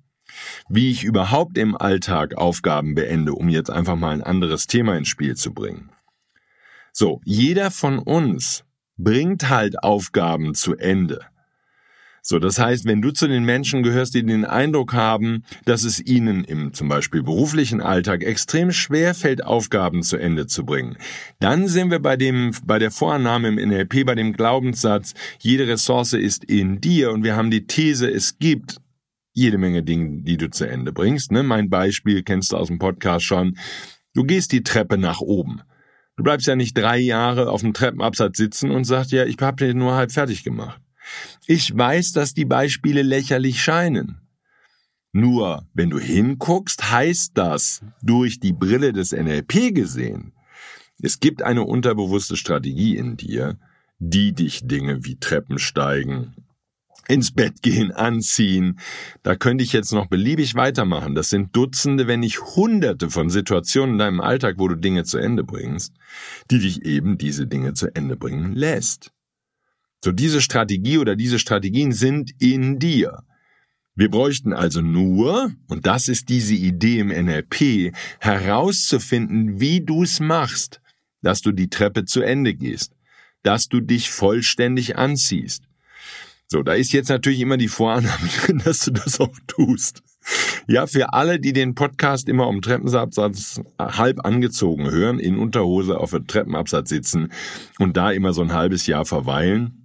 wie 0.68 0.90
ich 0.90 1.04
überhaupt 1.04 1.58
im 1.58 1.76
Alltag 1.76 2.34
Aufgaben 2.36 2.94
beende, 2.94 3.34
um 3.34 3.48
jetzt 3.48 3.70
einfach 3.70 3.96
mal 3.96 4.12
ein 4.12 4.22
anderes 4.22 4.66
Thema 4.66 4.96
ins 4.96 5.08
Spiel 5.08 5.36
zu 5.36 5.52
bringen. 5.52 5.90
So, 6.92 7.20
jeder 7.24 7.70
von 7.70 7.98
uns 7.98 8.64
bringt 8.96 9.48
halt 9.48 9.82
Aufgaben 9.82 10.54
zu 10.54 10.76
Ende. 10.76 11.20
So, 12.24 12.38
das 12.38 12.60
heißt, 12.60 12.84
wenn 12.84 13.02
du 13.02 13.10
zu 13.10 13.26
den 13.26 13.44
Menschen 13.44 13.82
gehörst, 13.82 14.14
die 14.14 14.24
den 14.24 14.44
Eindruck 14.44 14.92
haben, 14.92 15.42
dass 15.64 15.82
es 15.82 16.00
ihnen 16.00 16.44
im 16.44 16.72
zum 16.72 16.88
Beispiel 16.88 17.24
beruflichen 17.24 17.80
Alltag 17.80 18.22
extrem 18.22 18.70
schwer 18.70 19.14
fällt, 19.14 19.44
Aufgaben 19.44 20.04
zu 20.04 20.16
Ende 20.16 20.46
zu 20.46 20.64
bringen, 20.64 20.96
dann 21.40 21.66
sind 21.66 21.90
wir 21.90 21.98
bei 21.98 22.16
dem, 22.16 22.54
bei 22.64 22.78
der 22.78 22.92
Vorannahme 22.92 23.48
im 23.48 23.56
NLP, 23.56 24.06
bei 24.06 24.14
dem 24.14 24.32
Glaubenssatz, 24.34 25.14
jede 25.40 25.66
Ressource 25.66 26.12
ist 26.12 26.44
in 26.44 26.80
dir 26.80 27.10
und 27.10 27.24
wir 27.24 27.34
haben 27.34 27.50
die 27.50 27.66
These, 27.66 28.08
es 28.08 28.38
gibt 28.38 28.76
jede 29.32 29.58
Menge 29.58 29.82
Dinge, 29.82 30.22
die 30.22 30.36
du 30.36 30.48
zu 30.48 30.68
Ende 30.68 30.92
bringst. 30.92 31.32
Ne? 31.32 31.42
Mein 31.42 31.70
Beispiel 31.70 32.22
kennst 32.22 32.52
du 32.52 32.56
aus 32.56 32.68
dem 32.68 32.78
Podcast 32.78 33.24
schon. 33.24 33.56
Du 34.14 34.24
gehst 34.24 34.52
die 34.52 34.62
Treppe 34.62 34.98
nach 34.98 35.20
oben. 35.20 35.62
Du 36.16 36.22
bleibst 36.22 36.46
ja 36.46 36.54
nicht 36.54 36.76
drei 36.76 36.98
Jahre 36.98 37.50
auf 37.50 37.62
dem 37.62 37.72
Treppenabsatz 37.72 38.36
sitzen 38.36 38.70
und 38.70 38.84
sagst, 38.84 39.10
ja, 39.10 39.24
ich 39.24 39.38
habe 39.40 39.56
den 39.64 39.78
nur 39.78 39.94
halb 39.94 40.12
fertig 40.12 40.44
gemacht. 40.44 40.81
Ich 41.46 41.76
weiß, 41.76 42.12
dass 42.12 42.34
die 42.34 42.44
Beispiele 42.44 43.02
lächerlich 43.02 43.62
scheinen. 43.62 44.20
Nur, 45.12 45.66
wenn 45.74 45.90
du 45.90 45.98
hinguckst, 45.98 46.90
heißt 46.90 47.32
das 47.34 47.82
durch 48.02 48.40
die 48.40 48.54
Brille 48.54 48.92
des 48.92 49.12
NLP 49.12 49.74
gesehen, 49.74 50.32
es 51.02 51.20
gibt 51.20 51.42
eine 51.42 51.64
unterbewusste 51.64 52.36
Strategie 52.36 52.96
in 52.96 53.16
dir, 53.16 53.58
die 53.98 54.32
dich 54.32 54.66
Dinge 54.66 55.04
wie 55.04 55.18
Treppen 55.18 55.58
steigen, 55.58 56.34
ins 57.08 57.32
Bett 57.32 57.62
gehen, 57.62 57.90
anziehen. 57.92 58.78
Da 59.22 59.34
könnte 59.34 59.64
ich 59.64 59.72
jetzt 59.72 59.92
noch 59.92 60.06
beliebig 60.06 60.54
weitermachen. 60.54 61.14
Das 61.14 61.30
sind 61.30 61.54
Dutzende, 61.56 62.06
wenn 62.06 62.20
nicht 62.20 62.40
Hunderte 62.40 63.10
von 63.10 63.30
Situationen 63.30 63.94
in 63.94 63.98
deinem 63.98 64.20
Alltag, 64.20 64.56
wo 64.58 64.68
du 64.68 64.76
Dinge 64.76 65.04
zu 65.04 65.18
Ende 65.18 65.44
bringst, 65.44 65.94
die 66.50 66.60
dich 66.60 66.84
eben 66.84 67.18
diese 67.18 67.46
Dinge 67.46 67.74
zu 67.74 67.94
Ende 67.94 68.16
bringen 68.16 68.54
lässt. 68.54 69.12
So 70.04 70.12
diese 70.12 70.40
Strategie 70.40 70.98
oder 70.98 71.16
diese 71.16 71.38
Strategien 71.38 71.92
sind 71.92 72.32
in 72.40 72.78
dir. 72.78 73.22
Wir 73.94 74.10
bräuchten 74.10 74.52
also 74.52 74.80
nur, 74.80 75.52
und 75.68 75.86
das 75.86 76.08
ist 76.08 76.28
diese 76.28 76.54
Idee 76.54 77.00
im 77.00 77.08
NLP, 77.08 77.94
herauszufinden, 78.18 79.60
wie 79.60 79.82
du 79.82 80.02
es 80.02 80.18
machst, 80.18 80.80
dass 81.20 81.42
du 81.42 81.52
die 81.52 81.68
Treppe 81.68 82.04
zu 82.04 82.22
Ende 82.22 82.54
gehst, 82.54 82.92
dass 83.42 83.68
du 83.68 83.80
dich 83.80 84.10
vollständig 84.10 84.96
anziehst, 84.96 85.64
so, 86.52 86.62
da 86.62 86.74
ist 86.74 86.92
jetzt 86.92 87.08
natürlich 87.08 87.40
immer 87.40 87.56
die 87.56 87.68
Vorannahme 87.68 88.28
drin, 88.44 88.60
dass 88.62 88.80
du 88.80 88.90
das 88.90 89.18
auch 89.20 89.34
tust. 89.46 90.02
Ja, 90.68 90.86
für 90.86 91.14
alle, 91.14 91.40
die 91.40 91.54
den 91.54 91.74
Podcast 91.74 92.28
immer 92.28 92.46
um 92.46 92.60
Treppenabsatz 92.60 93.62
halb 93.78 94.26
angezogen 94.26 94.90
hören, 94.90 95.18
in 95.18 95.38
Unterhose 95.38 95.98
auf 95.98 96.10
dem 96.10 96.26
Treppenabsatz 96.26 96.90
sitzen 96.90 97.32
und 97.78 97.96
da 97.96 98.10
immer 98.10 98.34
so 98.34 98.42
ein 98.42 98.52
halbes 98.52 98.86
Jahr 98.86 99.06
verweilen, 99.06 99.81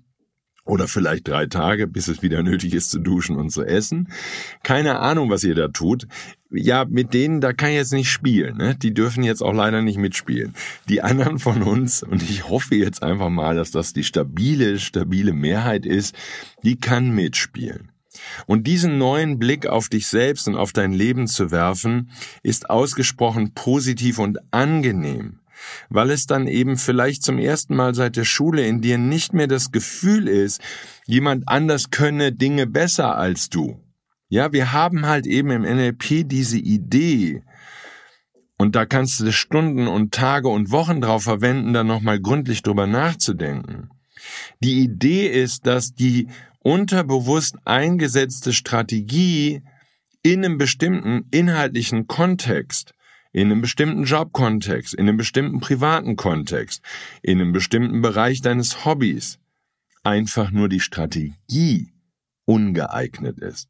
oder 0.67 0.87
vielleicht 0.87 1.27
drei 1.27 1.45
Tage, 1.45 1.87
bis 1.87 2.07
es 2.07 2.21
wieder 2.21 2.43
nötig 2.43 2.73
ist 2.73 2.91
zu 2.91 2.99
duschen 2.99 3.35
und 3.35 3.49
zu 3.49 3.63
essen. 3.63 4.09
Keine 4.63 4.99
Ahnung, 4.99 5.29
was 5.29 5.43
ihr 5.43 5.55
da 5.55 5.67
tut. 5.69 6.07
Ja, 6.51 6.85
mit 6.85 7.13
denen, 7.13 7.41
da 7.41 7.53
kann 7.53 7.69
ich 7.69 7.75
jetzt 7.75 7.93
nicht 7.93 8.09
spielen. 8.09 8.57
Ne? 8.57 8.75
Die 8.75 8.93
dürfen 8.93 9.23
jetzt 9.23 9.41
auch 9.41 9.53
leider 9.53 9.81
nicht 9.81 9.97
mitspielen. 9.97 10.53
Die 10.87 11.01
anderen 11.01 11.39
von 11.39 11.63
uns, 11.63 12.03
und 12.03 12.21
ich 12.23 12.47
hoffe 12.47 12.75
jetzt 12.75 13.03
einfach 13.03 13.29
mal, 13.29 13.55
dass 13.55 13.71
das 13.71 13.93
die 13.93 14.03
stabile, 14.03 14.79
stabile 14.79 15.33
Mehrheit 15.33 15.85
ist, 15.85 16.15
die 16.63 16.79
kann 16.79 17.09
mitspielen. 17.09 17.91
Und 18.45 18.65
diesen 18.65 18.97
neuen 18.97 19.39
Blick 19.39 19.67
auf 19.67 19.89
dich 19.89 20.07
selbst 20.07 20.47
und 20.47 20.55
auf 20.55 20.73
dein 20.73 20.91
Leben 20.91 21.27
zu 21.27 21.51
werfen, 21.51 22.09
ist 22.43 22.69
ausgesprochen 22.69 23.53
positiv 23.53 24.19
und 24.19 24.39
angenehm 24.51 25.39
weil 25.89 26.11
es 26.11 26.25
dann 26.27 26.47
eben 26.47 26.77
vielleicht 26.77 27.23
zum 27.23 27.39
ersten 27.39 27.75
Mal 27.75 27.95
seit 27.95 28.15
der 28.15 28.25
Schule 28.25 28.65
in 28.65 28.81
dir 28.81 28.97
nicht 28.97 29.33
mehr 29.33 29.47
das 29.47 29.71
Gefühl 29.71 30.27
ist, 30.27 30.61
jemand 31.05 31.47
anders 31.47 31.89
könne 31.89 32.31
Dinge 32.31 32.67
besser 32.67 33.15
als 33.15 33.49
du. 33.49 33.81
Ja, 34.29 34.51
wir 34.51 34.73
haben 34.73 35.05
halt 35.05 35.25
eben 35.25 35.51
im 35.51 35.61
NLP 35.61 36.27
diese 36.27 36.57
Idee, 36.57 37.43
und 38.57 38.75
da 38.75 38.85
kannst 38.85 39.19
du 39.19 39.31
Stunden 39.31 39.87
und 39.87 40.13
Tage 40.13 40.47
und 40.47 40.71
Wochen 40.71 40.99
drauf 40.99 41.23
verwenden, 41.23 41.73
da 41.73 41.83
nochmal 41.83 42.19
gründlich 42.19 42.63
drüber 42.63 42.87
nachzudenken. 42.87 43.89
Die 44.63 44.81
Idee 44.81 45.27
ist, 45.27 45.67
dass 45.67 45.93
die 45.93 46.27
unterbewusst 46.63 47.57
eingesetzte 47.65 48.53
Strategie 48.53 49.61
in 50.23 50.43
einem 50.43 50.57
bestimmten 50.57 51.27
inhaltlichen 51.31 52.07
Kontext 52.07 52.93
in 53.37 53.51
einem 53.51 53.61
bestimmten 53.61 54.03
Jobkontext, 54.05 54.95
in 54.95 55.07
einem 55.07 55.17
bestimmten 55.17 55.59
privaten 55.59 56.15
Kontext, 56.15 56.81
in 57.21 57.39
einem 57.39 57.51
bestimmten 57.51 58.01
Bereich 58.01 58.41
deines 58.41 58.83
Hobbys 58.83 59.37
einfach 60.01 60.49
nur 60.49 60.69
die 60.69 60.79
Strategie 60.79 61.93
ungeeignet 62.45 63.37
ist. 63.37 63.69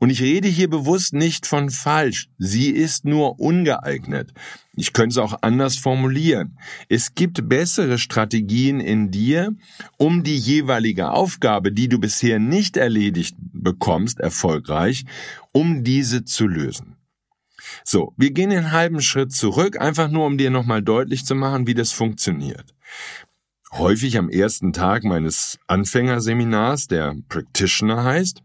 Und 0.00 0.10
ich 0.10 0.20
rede 0.20 0.48
hier 0.48 0.68
bewusst 0.68 1.12
nicht 1.12 1.46
von 1.46 1.70
falsch. 1.70 2.28
Sie 2.38 2.70
ist 2.70 3.04
nur 3.04 3.38
ungeeignet. 3.38 4.32
Ich 4.74 4.92
könnte 4.92 5.12
es 5.12 5.18
auch 5.18 5.38
anders 5.42 5.76
formulieren. 5.76 6.58
Es 6.88 7.14
gibt 7.14 7.48
bessere 7.48 7.98
Strategien 7.98 8.80
in 8.80 9.12
dir, 9.12 9.54
um 9.96 10.24
die 10.24 10.36
jeweilige 10.36 11.12
Aufgabe, 11.12 11.70
die 11.70 11.88
du 11.88 12.00
bisher 12.00 12.40
nicht 12.40 12.76
erledigt 12.76 13.36
bekommst, 13.38 14.18
erfolgreich, 14.18 15.04
um 15.52 15.84
diese 15.84 16.24
zu 16.24 16.48
lösen. 16.48 16.96
So, 17.82 18.12
wir 18.16 18.30
gehen 18.30 18.50
einen 18.52 18.72
halben 18.72 19.00
Schritt 19.00 19.32
zurück, 19.32 19.80
einfach 19.80 20.08
nur 20.08 20.26
um 20.26 20.38
dir 20.38 20.50
nochmal 20.50 20.82
deutlich 20.82 21.24
zu 21.24 21.34
machen, 21.34 21.66
wie 21.66 21.74
das 21.74 21.92
funktioniert. 21.92 22.74
häufig 23.72 24.18
am 24.18 24.28
ersten 24.28 24.72
Tag 24.72 25.02
meines 25.02 25.58
Anfängerseminars, 25.66 26.86
der 26.86 27.16
Practitioner 27.28 28.04
heißt, 28.04 28.40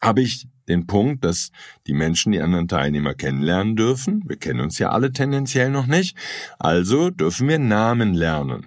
habe 0.00 0.20
ich 0.22 0.46
den 0.68 0.86
Punkt, 0.86 1.24
dass 1.24 1.50
die 1.86 1.92
Menschen 1.92 2.32
die 2.32 2.40
anderen 2.40 2.68
Teilnehmer 2.68 3.14
kennenlernen 3.14 3.76
dürfen. 3.76 4.22
Wir 4.26 4.36
kennen 4.36 4.60
uns 4.60 4.78
ja 4.78 4.90
alle 4.90 5.12
tendenziell 5.12 5.70
noch 5.70 5.86
nicht. 5.86 6.16
Also 6.58 7.10
dürfen 7.10 7.48
wir 7.48 7.58
Namen 7.58 8.14
lernen. 8.14 8.66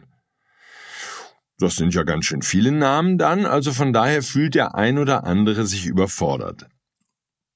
Das 1.59 1.75
sind 1.75 1.93
ja 1.93 2.03
ganz 2.03 2.25
schön 2.25 2.43
viele 2.43 2.71
Namen 2.71 3.17
dann, 3.17 3.45
also 3.45 3.71
von 3.73 3.91
daher 3.91 4.21
fühlt 4.21 4.53
der 4.53 4.75
ein 4.75 4.99
oder 4.99 5.23
andere 5.23 5.65
sich 5.65 5.87
überfordert. 5.87 6.67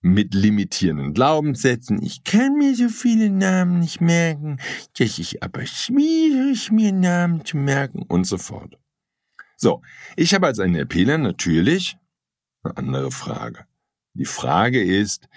Mit 0.03 0.34
limitierenden 0.34 1.13
Glaubenssätzen, 1.13 2.01
ich 2.01 2.24
kann 2.24 2.58
mir 2.58 2.75
so 2.75 2.89
viele 2.89 3.29
Namen 3.29 3.79
nicht 3.79 4.01
merken, 4.01 4.58
das 4.98 5.20
ist 5.20 5.41
aber 5.43 5.65
schwierig, 5.67 6.72
mir 6.72 6.91
Namen 6.91 7.46
zu 7.46 7.58
merken 7.58 8.03
und 8.08 8.25
so 8.25 8.39
fort. 8.39 8.79
So, 9.58 9.84
ich 10.15 10.34
habe 10.34 10.48
als 10.48 10.58
NLPler 10.58 11.20
natürlich 11.20 11.98
eine 12.63 12.77
andere 12.77 13.12
Frage. 13.12 13.65
Die 14.13 14.25
Frage 14.25 14.84
ist, 14.84 15.29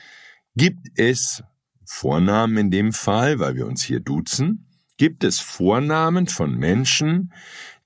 gibt 0.57 0.99
es 0.99 1.43
Vornamen 1.85 2.57
in 2.57 2.71
dem 2.71 2.93
Fall, 2.95 3.39
weil 3.39 3.57
wir 3.57 3.67
uns 3.67 3.83
hier 3.83 4.01
duzen, 4.01 4.67
gibt 4.97 5.25
es 5.25 5.41
Vornamen 5.41 6.27
von 6.27 6.57
Menschen, 6.57 7.33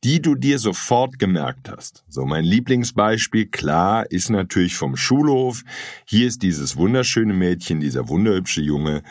die 0.05 0.23
du 0.23 0.35
dir 0.35 0.59
sofort 0.59 1.19
gemerkt 1.19 1.69
hast. 1.69 2.05
So 2.09 2.25
mein 2.25 2.45
Lieblingsbeispiel, 2.45 3.47
klar, 3.47 4.11
ist 4.11 4.31
natürlich 4.31 4.76
vom 4.76 4.97
Schulhof. 4.97 5.62
Hier 6.07 6.28
ist 6.28 6.43
dieses 6.43 6.76
wunderschöne 6.76 7.35
Mädchen, 7.35 7.81
dieser 7.81 8.09
wunderhübsche 8.09 8.61
Junge, 8.61 9.02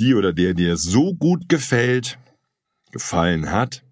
die 0.00 0.14
oder 0.14 0.32
der 0.32 0.54
dir 0.54 0.76
so 0.76 1.14
gut 1.14 1.48
gefällt, 1.48 2.18
gefallen 2.90 3.50
hat. 3.50 3.84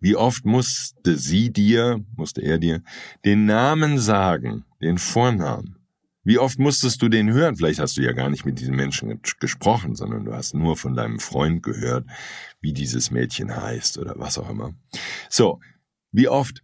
Wie 0.00 0.16
oft 0.16 0.44
musste 0.44 1.16
sie 1.16 1.50
dir, 1.50 2.04
musste 2.16 2.42
er 2.42 2.58
dir, 2.58 2.82
den 3.24 3.46
Namen 3.46 3.98
sagen, 3.98 4.64
den 4.80 4.98
Vornamen? 4.98 5.83
Wie 6.24 6.38
oft 6.38 6.58
musstest 6.58 7.02
du 7.02 7.08
den 7.08 7.30
hören? 7.30 7.56
Vielleicht 7.56 7.78
hast 7.78 7.96
du 7.98 8.02
ja 8.02 8.12
gar 8.12 8.30
nicht 8.30 8.46
mit 8.46 8.58
diesem 8.58 8.76
Menschen 8.76 9.20
gesprochen, 9.40 9.94
sondern 9.94 10.24
du 10.24 10.32
hast 10.32 10.54
nur 10.54 10.76
von 10.76 10.94
deinem 10.94 11.20
Freund 11.20 11.62
gehört, 11.62 12.06
wie 12.60 12.72
dieses 12.72 13.10
Mädchen 13.10 13.54
heißt 13.54 13.98
oder 13.98 14.14
was 14.16 14.38
auch 14.38 14.48
immer. 14.48 14.74
So, 15.28 15.60
wie 16.12 16.28
oft? 16.28 16.62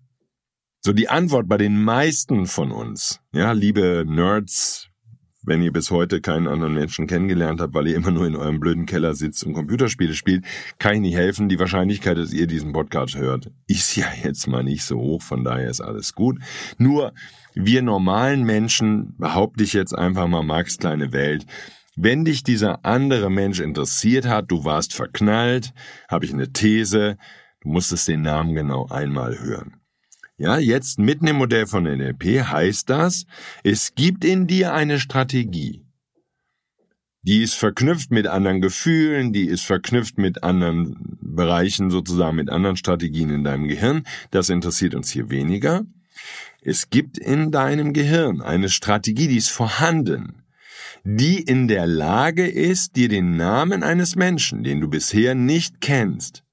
So 0.83 0.95
die 0.95 1.11
Antwort 1.11 1.47
bei 1.47 1.59
den 1.59 1.83
meisten 1.83 2.47
von 2.47 2.73
uns, 2.73 3.21
ja, 3.33 3.53
liebe 3.53 4.05
Nerds, 4.09 4.90
wenn 5.43 5.63
ihr 5.63 5.73
bis 5.73 5.91
heute 5.91 6.21
keinen 6.21 6.49
anderen 6.49 6.75
Menschen 6.75 7.07
kennengelernt 7.07 7.61
habt, 7.61 7.75
weil 7.75 7.89
ihr 7.89 7.97
immer 7.97 8.11
nur 8.11 8.27
in 8.27 8.37
eurem 8.37 8.61
blöden 8.61 8.87
Keller 8.87 9.15
sitzt 9.15 9.45
und 9.45 9.55
Computerspiele 9.55 10.15
spielt, 10.15 10.45
kann 10.79 10.95
ich 10.95 11.01
nicht 11.01 11.17
helfen. 11.17 11.49
Die 11.49 11.59
Wahrscheinlichkeit, 11.59 12.19
dass 12.19 12.33
ihr 12.33 12.47
diesen 12.47 12.73
Podcast 12.73 13.17
hört, 13.17 13.51
ist 13.67 13.97
ja 13.97 14.07
jetzt 14.23 14.47
mal 14.47 14.63
nicht 14.63 14.85
so 14.85 14.99
hoch, 14.99 15.23
von 15.23 15.45
daher 15.45 15.71
ist 15.71 15.81
alles 15.81 16.15
gut. 16.15 16.39
Nur 16.79 17.13
wir 17.55 17.83
normalen 17.83 18.45
Menschen, 18.45 19.15
behaupte 19.19 19.65
ich 19.65 19.73
jetzt 19.73 19.97
einfach 19.97 20.29
mal 20.29 20.43
Max 20.43 20.79
kleine 20.79 21.13
Welt, 21.13 21.47
wenn 21.97 22.25
dich 22.25 22.45
dieser 22.45 22.85
andere 22.85 23.31
Mensch 23.31 23.61
interessiert 23.61 24.27
hat, 24.27 24.51
du 24.51 24.65
warst 24.65 24.95
verknallt, 24.95 25.73
habe 26.09 26.25
ich 26.25 26.33
eine 26.33 26.53
These, 26.53 27.19
du 27.63 27.69
musstest 27.69 28.09
den 28.09 28.23
Namen 28.23 28.55
genau 28.55 28.87
einmal 28.89 29.39
hören. 29.39 29.80
Ja, 30.41 30.57
jetzt 30.57 30.99
mitten 30.99 31.27
im 31.27 31.37
Modell 31.37 31.67
von 31.67 31.85
NLP 31.85 32.45
heißt 32.45 32.89
das, 32.89 33.27
es 33.63 33.95
gibt 33.95 34.25
in 34.25 34.47
dir 34.47 34.73
eine 34.73 34.99
Strategie. 34.99 35.85
Die 37.21 37.43
ist 37.43 37.57
verknüpft 37.57 38.11
mit 38.11 38.27
anderen 38.27 38.63
Gefühlen, 38.63 39.35
die 39.35 39.45
ist 39.45 39.67
verknüpft 39.67 40.17
mit 40.17 40.43
anderen 40.43 41.19
Bereichen, 41.21 41.91
sozusagen 41.91 42.37
mit 42.37 42.49
anderen 42.49 42.79
Strategien 42.79 43.29
in 43.29 43.45
deinem 43.45 43.69
Gehirn. 43.69 44.05
Das 44.31 44.49
interessiert 44.49 44.95
uns 44.95 45.11
hier 45.11 45.29
weniger. 45.29 45.85
Es 46.63 46.89
gibt 46.89 47.19
in 47.19 47.51
deinem 47.51 47.93
Gehirn 47.93 48.41
eine 48.41 48.71
Strategie, 48.71 49.29
die 49.29 49.37
ist 49.37 49.51
vorhanden, 49.51 50.45
die 51.05 51.39
in 51.39 51.69
der 51.69 51.87
Lage 51.87 52.49
ist, 52.49 52.97
dir 52.97 53.11
den 53.11 53.37
Namen 53.37 53.83
eines 53.83 54.17
Menschen, 54.17 54.63
den 54.63 54.81
du 54.81 54.89
bisher 54.89 55.35
nicht 55.35 55.83
kennst, 55.83 56.45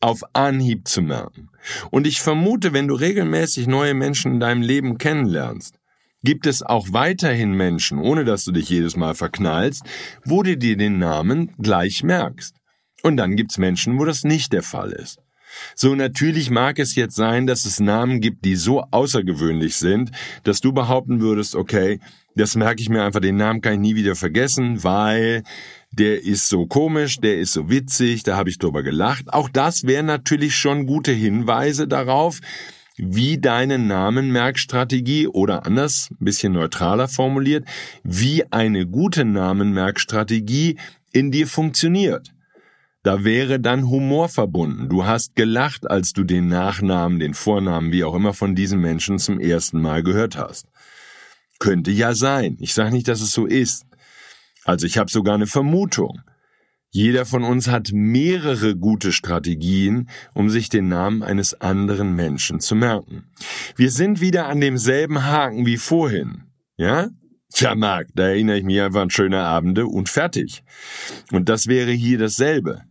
auf 0.00 0.22
Anhieb 0.32 0.86
zu 0.86 1.02
merken. 1.02 1.50
Und 1.90 2.06
ich 2.06 2.20
vermute, 2.20 2.72
wenn 2.72 2.88
du 2.88 2.94
regelmäßig 2.94 3.66
neue 3.66 3.94
Menschen 3.94 4.34
in 4.34 4.40
deinem 4.40 4.62
Leben 4.62 4.98
kennenlernst, 4.98 5.78
gibt 6.22 6.46
es 6.46 6.62
auch 6.62 6.88
weiterhin 6.92 7.52
Menschen, 7.52 7.98
ohne 7.98 8.24
dass 8.24 8.44
du 8.44 8.52
dich 8.52 8.68
jedes 8.68 8.96
Mal 8.96 9.14
verknallst, 9.14 9.82
wo 10.24 10.42
du 10.42 10.56
dir 10.56 10.76
den 10.76 10.98
Namen 10.98 11.52
gleich 11.58 12.02
merkst. 12.02 12.56
Und 13.02 13.16
dann 13.16 13.36
gibt's 13.36 13.58
Menschen, 13.58 13.98
wo 13.98 14.04
das 14.04 14.24
nicht 14.24 14.52
der 14.52 14.62
Fall 14.62 14.90
ist. 14.92 15.18
So 15.74 15.94
natürlich 15.94 16.50
mag 16.50 16.78
es 16.78 16.94
jetzt 16.94 17.16
sein, 17.16 17.46
dass 17.46 17.64
es 17.64 17.80
Namen 17.80 18.20
gibt, 18.20 18.44
die 18.44 18.56
so 18.56 18.82
außergewöhnlich 18.90 19.76
sind, 19.76 20.10
dass 20.42 20.60
du 20.60 20.72
behaupten 20.72 21.20
würdest, 21.20 21.54
okay, 21.54 22.00
das 22.34 22.54
merke 22.54 22.82
ich 22.82 22.88
mir 22.88 23.02
einfach, 23.02 23.20
den 23.20 23.36
Namen 23.36 23.60
kann 23.60 23.74
ich 23.74 23.80
nie 23.80 23.94
wieder 23.96 24.14
vergessen, 24.14 24.84
weil 24.84 25.42
der 25.90 26.22
ist 26.22 26.48
so 26.48 26.66
komisch, 26.66 27.18
der 27.18 27.38
ist 27.38 27.52
so 27.52 27.70
witzig, 27.70 28.22
da 28.22 28.36
habe 28.36 28.50
ich 28.50 28.58
drüber 28.58 28.82
gelacht. 28.82 29.32
Auch 29.32 29.48
das 29.48 29.84
wären 29.84 30.06
natürlich 30.06 30.56
schon 30.56 30.86
gute 30.86 31.12
Hinweise 31.12 31.88
darauf, 31.88 32.40
wie 32.96 33.38
deine 33.38 33.78
Namenmerkstrategie 33.78 35.28
oder 35.28 35.64
anders, 35.66 36.08
ein 36.10 36.24
bisschen 36.24 36.52
neutraler 36.52 37.08
formuliert, 37.08 37.64
wie 38.02 38.44
eine 38.52 38.86
gute 38.86 39.24
Namenmerkstrategie 39.24 40.76
in 41.12 41.30
dir 41.30 41.46
funktioniert. 41.46 42.32
Da 43.04 43.24
wäre 43.24 43.60
dann 43.60 43.88
Humor 43.88 44.28
verbunden. 44.28 44.88
Du 44.88 45.06
hast 45.06 45.36
gelacht, 45.36 45.88
als 45.88 46.12
du 46.12 46.24
den 46.24 46.48
Nachnamen, 46.48 47.20
den 47.20 47.32
Vornamen, 47.32 47.92
wie 47.92 48.04
auch 48.04 48.14
immer 48.14 48.34
von 48.34 48.54
diesen 48.54 48.80
Menschen 48.80 49.18
zum 49.18 49.38
ersten 49.40 49.80
Mal 49.80 50.02
gehört 50.02 50.36
hast. 50.36 50.66
Könnte 51.60 51.90
ja 51.90 52.14
sein. 52.14 52.56
Ich 52.60 52.74
sage 52.74 52.90
nicht, 52.90 53.08
dass 53.08 53.20
es 53.20 53.32
so 53.32 53.46
ist. 53.46 53.84
Also 54.68 54.84
ich 54.84 54.98
habe 54.98 55.10
sogar 55.10 55.34
eine 55.34 55.46
Vermutung. 55.46 56.20
Jeder 56.90 57.24
von 57.24 57.42
uns 57.42 57.68
hat 57.68 57.88
mehrere 57.90 58.76
gute 58.76 59.12
Strategien, 59.12 60.10
um 60.34 60.50
sich 60.50 60.68
den 60.68 60.88
Namen 60.88 61.22
eines 61.22 61.58
anderen 61.62 62.14
Menschen 62.14 62.60
zu 62.60 62.74
merken. 62.74 63.30
Wir 63.76 63.90
sind 63.90 64.20
wieder 64.20 64.46
an 64.46 64.60
demselben 64.60 65.24
Haken 65.24 65.64
wie 65.64 65.78
vorhin. 65.78 66.42
Ja? 66.76 67.08
Tja, 67.50 67.74
Marc, 67.74 68.08
da 68.14 68.24
erinnere 68.24 68.58
ich 68.58 68.64
mich 68.64 68.78
einfach 68.82 69.00
an 69.00 69.08
schöne 69.08 69.40
Abende 69.40 69.86
und 69.86 70.10
fertig. 70.10 70.62
Und 71.32 71.48
das 71.48 71.66
wäre 71.66 71.92
hier 71.92 72.18
dasselbe. 72.18 72.82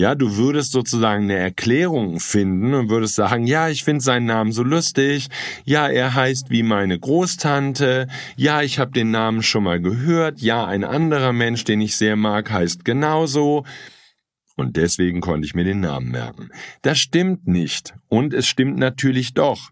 Ja, 0.00 0.14
du 0.14 0.38
würdest 0.38 0.72
sozusagen 0.72 1.24
eine 1.24 1.36
Erklärung 1.36 2.20
finden 2.20 2.72
und 2.72 2.88
würdest 2.88 3.16
sagen, 3.16 3.46
ja, 3.46 3.68
ich 3.68 3.84
finde 3.84 4.00
seinen 4.00 4.24
Namen 4.24 4.50
so 4.50 4.62
lustig, 4.62 5.28
ja, 5.66 5.88
er 5.88 6.14
heißt 6.14 6.48
wie 6.48 6.62
meine 6.62 6.98
Großtante, 6.98 8.06
ja, 8.34 8.62
ich 8.62 8.78
habe 8.78 8.92
den 8.92 9.10
Namen 9.10 9.42
schon 9.42 9.64
mal 9.64 9.78
gehört, 9.78 10.40
ja, 10.40 10.64
ein 10.64 10.84
anderer 10.84 11.34
Mensch, 11.34 11.64
den 11.64 11.82
ich 11.82 11.96
sehr 11.96 12.16
mag, 12.16 12.50
heißt 12.50 12.86
genauso. 12.86 13.66
Und 14.56 14.78
deswegen 14.78 15.20
konnte 15.20 15.44
ich 15.44 15.54
mir 15.54 15.64
den 15.64 15.80
Namen 15.80 16.10
merken. 16.10 16.48
Das 16.80 16.98
stimmt 16.98 17.46
nicht. 17.46 17.92
Und 18.08 18.32
es 18.32 18.46
stimmt 18.46 18.78
natürlich 18.78 19.34
doch. 19.34 19.70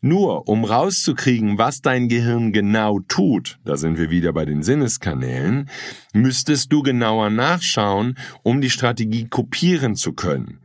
Nur 0.00 0.48
um 0.48 0.64
rauszukriegen, 0.64 1.58
was 1.58 1.80
dein 1.80 2.08
Gehirn 2.08 2.52
genau 2.52 3.00
tut, 3.08 3.58
da 3.64 3.76
sind 3.76 3.98
wir 3.98 4.10
wieder 4.10 4.32
bei 4.32 4.44
den 4.44 4.62
Sinneskanälen, 4.62 5.68
müsstest 6.12 6.72
du 6.72 6.82
genauer 6.82 7.30
nachschauen, 7.30 8.16
um 8.42 8.60
die 8.60 8.70
Strategie 8.70 9.26
kopieren 9.28 9.96
zu 9.96 10.12
können. 10.12 10.60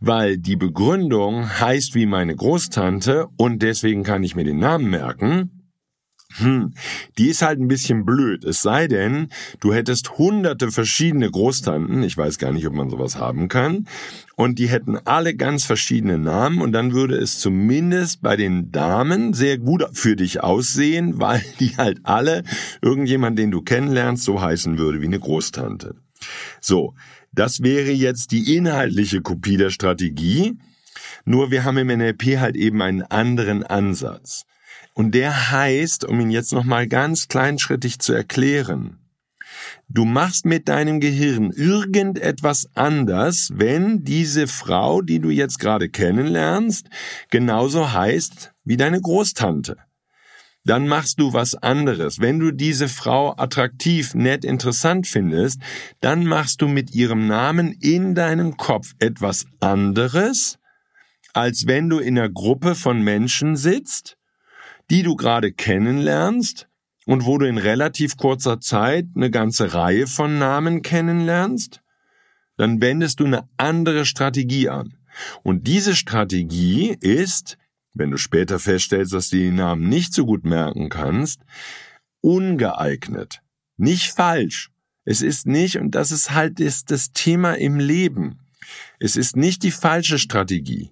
Weil 0.00 0.38
die 0.38 0.56
Begründung 0.56 1.48
heißt 1.60 1.94
wie 1.94 2.06
meine 2.06 2.36
Großtante 2.36 3.28
und 3.36 3.62
deswegen 3.62 4.02
kann 4.02 4.22
ich 4.22 4.36
mir 4.36 4.44
den 4.44 4.58
Namen 4.58 4.90
merken, 4.90 5.53
hm, 6.36 6.74
die 7.16 7.28
ist 7.28 7.42
halt 7.42 7.60
ein 7.60 7.68
bisschen 7.68 8.04
blöd. 8.04 8.44
Es 8.44 8.62
sei 8.62 8.88
denn, 8.88 9.28
du 9.60 9.72
hättest 9.72 10.18
hunderte 10.18 10.72
verschiedene 10.72 11.30
Großtanten, 11.30 12.02
ich 12.02 12.16
weiß 12.16 12.38
gar 12.38 12.52
nicht, 12.52 12.66
ob 12.66 12.74
man 12.74 12.90
sowas 12.90 13.16
haben 13.16 13.48
kann, 13.48 13.86
und 14.34 14.58
die 14.58 14.68
hätten 14.68 14.98
alle 15.04 15.36
ganz 15.36 15.64
verschiedene 15.64 16.18
Namen 16.18 16.60
und 16.60 16.72
dann 16.72 16.92
würde 16.92 17.16
es 17.16 17.38
zumindest 17.38 18.20
bei 18.20 18.36
den 18.36 18.72
Damen 18.72 19.32
sehr 19.32 19.58
gut 19.58 19.84
für 19.92 20.16
dich 20.16 20.42
aussehen, 20.42 21.14
weil 21.20 21.44
die 21.60 21.76
halt 21.76 22.00
alle 22.02 22.42
irgendjemand, 22.82 23.38
den 23.38 23.52
du 23.52 23.62
kennenlernst, 23.62 24.24
so 24.24 24.40
heißen 24.40 24.76
würde 24.76 25.00
wie 25.00 25.06
eine 25.06 25.20
Großtante. 25.20 25.94
So, 26.60 26.94
das 27.32 27.62
wäre 27.62 27.92
jetzt 27.92 28.32
die 28.32 28.56
inhaltliche 28.56 29.20
Kopie 29.20 29.56
der 29.56 29.70
Strategie, 29.70 30.56
nur 31.24 31.50
wir 31.50 31.64
haben 31.64 31.78
im 31.78 31.88
NLP 31.88 32.38
halt 32.38 32.56
eben 32.56 32.82
einen 32.82 33.02
anderen 33.02 33.62
Ansatz. 33.62 34.46
Und 34.94 35.14
der 35.14 35.50
heißt, 35.50 36.04
um 36.04 36.20
ihn 36.20 36.30
jetzt 36.30 36.52
nochmal 36.52 36.86
ganz 36.86 37.28
kleinschrittig 37.28 37.98
zu 37.98 38.12
erklären, 38.12 39.00
du 39.88 40.04
machst 40.04 40.46
mit 40.46 40.68
deinem 40.68 41.00
Gehirn 41.00 41.50
irgendetwas 41.50 42.68
anders, 42.74 43.50
wenn 43.52 44.04
diese 44.04 44.46
Frau, 44.46 45.02
die 45.02 45.18
du 45.18 45.30
jetzt 45.30 45.58
gerade 45.58 45.88
kennenlernst, 45.88 46.88
genauso 47.30 47.92
heißt 47.92 48.52
wie 48.64 48.76
deine 48.76 49.00
Großtante. 49.00 49.76
dann 50.64 50.88
machst 50.88 51.20
du 51.20 51.32
was 51.32 51.54
anderes. 51.54 52.20
Wenn 52.20 52.38
du 52.38 52.50
diese 52.50 52.88
Frau 52.88 53.34
attraktiv, 53.36 54.14
nett, 54.14 54.44
interessant 54.44 55.06
findest, 55.06 55.60
dann 56.00 56.24
machst 56.24 56.62
du 56.62 56.68
mit 56.68 56.94
ihrem 56.94 57.26
Namen 57.26 57.72
in 57.72 58.14
deinem 58.14 58.56
Kopf 58.56 58.94
etwas 58.98 59.46
anderes, 59.60 60.58
als 61.34 61.66
wenn 61.66 61.90
du 61.90 61.98
in 61.98 62.18
einer 62.18 62.30
Gruppe 62.30 62.74
von 62.74 63.02
Menschen 63.02 63.56
sitzt, 63.56 64.16
die 64.90 65.02
du 65.02 65.16
gerade 65.16 65.52
kennenlernst 65.52 66.68
und 67.06 67.26
wo 67.26 67.38
du 67.38 67.46
in 67.46 67.58
relativ 67.58 68.16
kurzer 68.16 68.60
Zeit 68.60 69.06
eine 69.14 69.30
ganze 69.30 69.74
Reihe 69.74 70.06
von 70.06 70.38
Namen 70.38 70.82
kennenlernst, 70.82 71.82
dann 72.56 72.80
wendest 72.80 73.20
du 73.20 73.24
eine 73.24 73.48
andere 73.56 74.04
Strategie 74.04 74.68
an. 74.68 74.96
Und 75.42 75.66
diese 75.66 75.94
Strategie 75.94 76.96
ist, 77.00 77.58
wenn 77.94 78.10
du 78.10 78.16
später 78.16 78.58
feststellst, 78.58 79.12
dass 79.12 79.30
du 79.30 79.36
die 79.36 79.50
Namen 79.50 79.88
nicht 79.88 80.12
so 80.12 80.26
gut 80.26 80.44
merken 80.44 80.88
kannst, 80.88 81.40
ungeeignet. 82.20 83.40
Nicht 83.76 84.12
falsch. 84.12 84.70
Es 85.04 85.20
ist 85.20 85.46
nicht, 85.46 85.78
und 85.78 85.94
das 85.94 86.10
ist 86.10 86.32
halt 86.32 86.60
ist 86.60 86.90
das 86.90 87.12
Thema 87.12 87.54
im 87.54 87.78
Leben. 87.78 88.40
Es 88.98 89.16
ist 89.16 89.36
nicht 89.36 89.62
die 89.62 89.70
falsche 89.70 90.18
Strategie. 90.18 90.90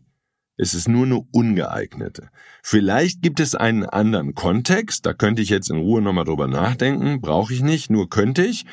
Es 0.57 0.75
ist 0.75 0.89
nur 0.89 1.07
eine 1.07 1.21
ungeeignete. 1.33 2.29
Vielleicht 2.63 3.23
gibt 3.23 3.41
es 3.41 3.55
einen 3.55 3.85
anderen 3.85 4.35
Kontext, 4.35 5.07
da 5.07 5.15
könnte 5.15 5.43
ich 5.43 5.49
jetzt 5.49 5.71
in 5.71 5.79
Ruhe 5.79 6.03
nochmal 6.03 6.25
drüber 6.25 6.47
nachdenken, 6.47 7.21
brauche 7.21 7.55
ich 7.55 7.63
nicht, 7.63 7.91
nur 7.91 8.11
könnte 8.11 8.45
ich, 8.45 8.67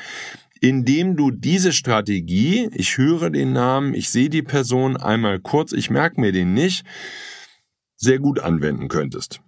indem 0.60 1.16
du 1.16 1.30
diese 1.30 1.72
Strategie, 1.72 2.68
ich 2.74 2.98
höre 2.98 3.30
den 3.30 3.52
Namen, 3.52 3.94
ich 3.94 4.10
sehe 4.10 4.28
die 4.28 4.42
Person 4.42 4.96
einmal 4.96 5.40
kurz, 5.40 5.72
ich 5.72 5.90
merke 5.90 6.20
mir 6.20 6.32
den 6.32 6.52
nicht, 6.52 6.84
sehr 7.96 8.18
gut 8.18 8.40
anwenden 8.40 8.88
könntest. 8.88 9.40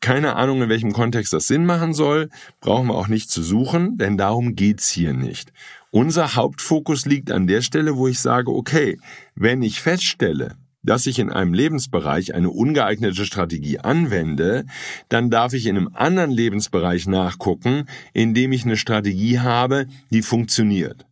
Keine 0.00 0.36
Ahnung, 0.36 0.62
in 0.62 0.68
welchem 0.70 0.92
Kontext 0.92 1.32
das 1.32 1.46
Sinn 1.46 1.66
machen 1.66 1.92
soll, 1.92 2.30
brauchen 2.60 2.86
wir 2.86 2.94
auch 2.94 3.08
nicht 3.08 3.30
zu 3.30 3.42
suchen, 3.42 3.98
denn 3.98 4.16
darum 4.16 4.54
geht's 4.54 4.88
hier 4.88 5.12
nicht. 5.12 5.52
Unser 5.90 6.36
Hauptfokus 6.36 7.04
liegt 7.04 7.30
an 7.30 7.46
der 7.46 7.60
Stelle, 7.62 7.96
wo 7.96 8.08
ich 8.08 8.20
sage, 8.20 8.50
okay, 8.50 8.98
wenn 9.34 9.60
ich 9.60 9.80
feststelle, 9.80 10.56
dass 10.82 11.06
ich 11.06 11.18
in 11.18 11.30
einem 11.30 11.52
Lebensbereich 11.52 12.34
eine 12.34 12.50
ungeeignete 12.50 13.24
Strategie 13.24 13.78
anwende, 13.78 14.64
dann 15.08 15.30
darf 15.30 15.52
ich 15.52 15.66
in 15.66 15.76
einem 15.76 15.90
anderen 15.94 16.30
Lebensbereich 16.30 17.06
nachgucken, 17.06 17.84
in 18.12 18.34
dem 18.34 18.52
ich 18.52 18.64
eine 18.64 18.76
Strategie 18.76 19.40
habe, 19.40 19.86
die 20.10 20.22
funktioniert. 20.22 21.06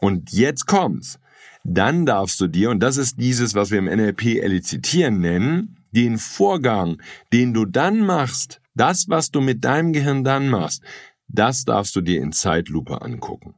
Und 0.00 0.32
jetzt 0.32 0.66
kommt's. 0.66 1.18
Dann 1.62 2.06
darfst 2.06 2.40
du 2.40 2.46
dir, 2.46 2.70
und 2.70 2.80
das 2.80 2.96
ist 2.96 3.20
dieses, 3.20 3.54
was 3.54 3.70
wir 3.70 3.78
im 3.78 3.84
NLP 3.84 4.42
elizitieren 4.42 5.20
nennen, 5.20 5.76
den 5.92 6.16
Vorgang, 6.16 7.02
den 7.32 7.52
du 7.52 7.66
dann 7.66 8.00
machst, 8.00 8.60
das, 8.74 9.08
was 9.08 9.30
du 9.30 9.40
mit 9.40 9.64
deinem 9.64 9.92
Gehirn 9.92 10.24
dann 10.24 10.48
machst, 10.48 10.82
das 11.28 11.64
darfst 11.64 11.94
du 11.96 12.00
dir 12.00 12.22
in 12.22 12.32
Zeitlupe 12.32 13.02
angucken. 13.02 13.54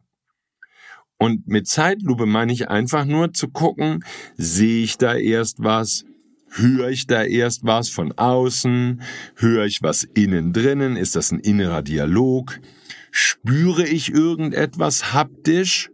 Und 1.22 1.46
mit 1.46 1.68
Zeitlupe 1.68 2.26
meine 2.26 2.52
ich 2.52 2.68
einfach 2.68 3.04
nur 3.04 3.32
zu 3.32 3.46
gucken, 3.46 4.04
sehe 4.36 4.82
ich 4.82 4.98
da 4.98 5.14
erst 5.14 5.58
was, 5.62 6.04
höre 6.50 6.88
ich 6.88 7.06
da 7.06 7.22
erst 7.22 7.62
was 7.62 7.90
von 7.90 8.10
außen, 8.10 9.02
höre 9.36 9.64
ich 9.66 9.82
was 9.82 10.02
innen 10.02 10.52
drinnen, 10.52 10.96
ist 10.96 11.14
das 11.14 11.30
ein 11.30 11.38
innerer 11.38 11.82
Dialog, 11.82 12.58
spüre 13.12 13.86
ich 13.86 14.12
irgendetwas 14.12 15.12
haptisch, 15.14 15.90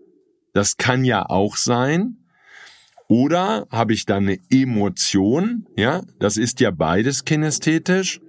das 0.54 0.78
kann 0.78 1.04
ja 1.04 1.26
auch 1.28 1.58
sein, 1.58 2.24
oder 3.06 3.66
habe 3.70 3.92
ich 3.92 4.06
dann 4.06 4.28
eine 4.28 4.38
Emotion? 4.48 5.66
Ja, 5.76 6.04
das 6.20 6.38
ist 6.38 6.58
ja 6.60 6.70
beides 6.70 7.26
kinästhetisch. 7.26 8.22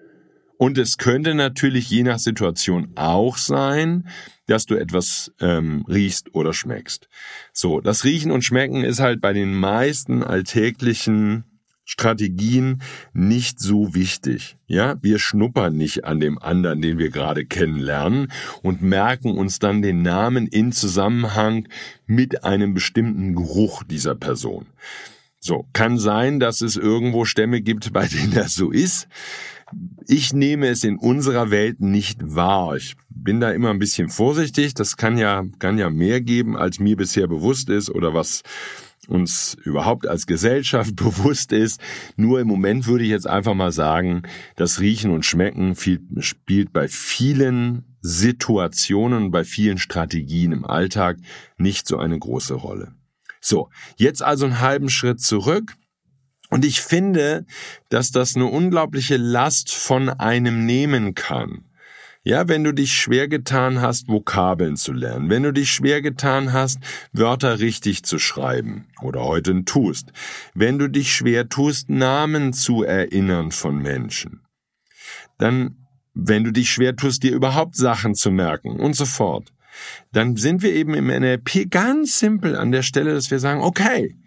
Und 0.59 0.77
es 0.77 0.97
könnte 0.97 1.35
natürlich 1.35 1.89
je 1.89 2.03
nach 2.03 2.19
Situation 2.19 2.91
auch 2.95 3.37
sein, 3.37 4.09
dass 4.45 4.65
du 4.65 4.75
etwas 4.75 5.31
ähm, 5.39 5.85
riechst 5.87 6.35
oder 6.35 6.51
schmeckst. 6.51 7.07
So, 7.53 7.79
das 7.79 8.03
Riechen 8.03 8.29
und 8.29 8.43
Schmecken 8.43 8.83
ist 8.83 8.99
halt 8.99 9.21
bei 9.21 9.31
den 9.31 9.53
meisten 9.53 10.21
alltäglichen 10.21 11.45
Strategien 11.85 12.81
nicht 13.13 13.61
so 13.61 13.95
wichtig. 13.95 14.57
Ja, 14.67 14.97
wir 15.01 15.17
schnuppern 15.17 15.77
nicht 15.77 16.03
an 16.03 16.19
dem 16.19 16.37
anderen, 16.37 16.81
den 16.81 16.97
wir 16.97 17.09
gerade 17.09 17.45
kennenlernen 17.45 18.29
und 18.61 18.81
merken 18.81 19.37
uns 19.37 19.59
dann 19.59 19.81
den 19.81 20.01
Namen 20.01 20.45
in 20.45 20.73
Zusammenhang 20.73 21.69
mit 22.05 22.43
einem 22.43 22.73
bestimmten 22.73 23.33
Geruch 23.33 23.83
dieser 23.85 24.15
Person. 24.15 24.65
So, 25.39 25.69
kann 25.71 25.97
sein, 25.97 26.41
dass 26.41 26.59
es 26.59 26.75
irgendwo 26.75 27.23
Stämme 27.23 27.61
gibt, 27.61 27.93
bei 27.93 28.07
denen 28.07 28.33
das 28.33 28.55
so 28.55 28.71
ist. 28.71 29.07
Ich 30.07 30.33
nehme 30.33 30.67
es 30.67 30.83
in 30.83 30.97
unserer 30.97 31.51
Welt 31.51 31.81
nicht 31.81 32.19
wahr. 32.23 32.75
Ich 32.75 32.95
bin 33.09 33.39
da 33.39 33.51
immer 33.51 33.69
ein 33.69 33.79
bisschen 33.79 34.09
vorsichtig. 34.09 34.73
Das 34.73 34.97
kann 34.97 35.17
ja, 35.17 35.43
kann 35.59 35.77
ja 35.77 35.89
mehr 35.89 36.21
geben, 36.21 36.57
als 36.57 36.79
mir 36.79 36.95
bisher 36.95 37.27
bewusst 37.27 37.69
ist 37.69 37.89
oder 37.89 38.13
was 38.13 38.43
uns 39.07 39.57
überhaupt 39.63 40.07
als 40.07 40.27
Gesellschaft 40.27 40.95
bewusst 40.97 41.51
ist. 41.51 41.81
Nur 42.15 42.39
im 42.39 42.47
Moment 42.47 42.87
würde 42.87 43.03
ich 43.03 43.09
jetzt 43.09 43.27
einfach 43.27 43.53
mal 43.53 43.71
sagen, 43.71 44.23
das 44.55 44.79
Riechen 44.79 45.11
und 45.11 45.25
Schmecken 45.25 45.75
viel, 45.75 46.01
spielt 46.19 46.71
bei 46.71 46.87
vielen 46.87 47.83
Situationen, 48.01 49.31
bei 49.31 49.43
vielen 49.43 49.77
Strategien 49.77 50.51
im 50.51 50.65
Alltag 50.65 51.17
nicht 51.57 51.87
so 51.87 51.97
eine 51.97 52.17
große 52.17 52.53
Rolle. 52.53 52.93
So, 53.41 53.69
jetzt 53.97 54.21
also 54.21 54.45
einen 54.45 54.59
halben 54.59 54.89
Schritt 54.89 55.21
zurück. 55.21 55.75
Und 56.49 56.65
ich 56.65 56.81
finde, 56.81 57.45
dass 57.89 58.11
das 58.11 58.35
eine 58.35 58.45
unglaubliche 58.45 59.17
Last 59.17 59.71
von 59.71 60.09
einem 60.09 60.65
nehmen 60.65 61.13
kann. 61.13 61.65
Ja, 62.23 62.47
wenn 62.49 62.63
du 62.65 62.73
dich 62.73 62.93
schwer 62.93 63.27
getan 63.27 63.81
hast, 63.81 64.09
Vokabeln 64.09 64.75
zu 64.75 64.91
lernen, 64.91 65.29
wenn 65.29 65.43
du 65.43 65.53
dich 65.53 65.71
schwer 65.71 66.01
getan 66.01 66.51
hast, 66.51 66.79
Wörter 67.13 67.59
richtig 67.59 68.03
zu 68.03 68.19
schreiben 68.19 68.87
oder 69.01 69.23
heute 69.23 69.63
tust, 69.63 70.11
wenn 70.53 70.77
du 70.77 70.89
dich 70.89 71.13
schwer 71.13 71.47
tust, 71.47 71.89
Namen 71.89 72.51
zu 72.51 72.83
erinnern 72.83 73.51
von 73.51 73.77
Menschen, 73.77 74.41
dann, 75.37 75.87
wenn 76.13 76.43
du 76.43 76.51
dich 76.51 76.69
schwer 76.69 76.95
tust, 76.95 77.23
dir 77.23 77.33
überhaupt 77.33 77.77
Sachen 77.77 78.15
zu 78.15 78.31
merken 78.31 78.79
und 78.79 78.97
so 78.97 79.05
fort, 79.05 79.53
dann 80.11 80.35
sind 80.35 80.61
wir 80.61 80.73
eben 80.73 80.93
im 80.95 81.07
NLP 81.07 81.71
ganz 81.71 82.19
simpel 82.19 82.57
an 82.57 82.71
der 82.73 82.83
Stelle, 82.83 83.13
dass 83.13 83.31
wir 83.31 83.39
sagen, 83.39 83.61
okay, 83.61 84.17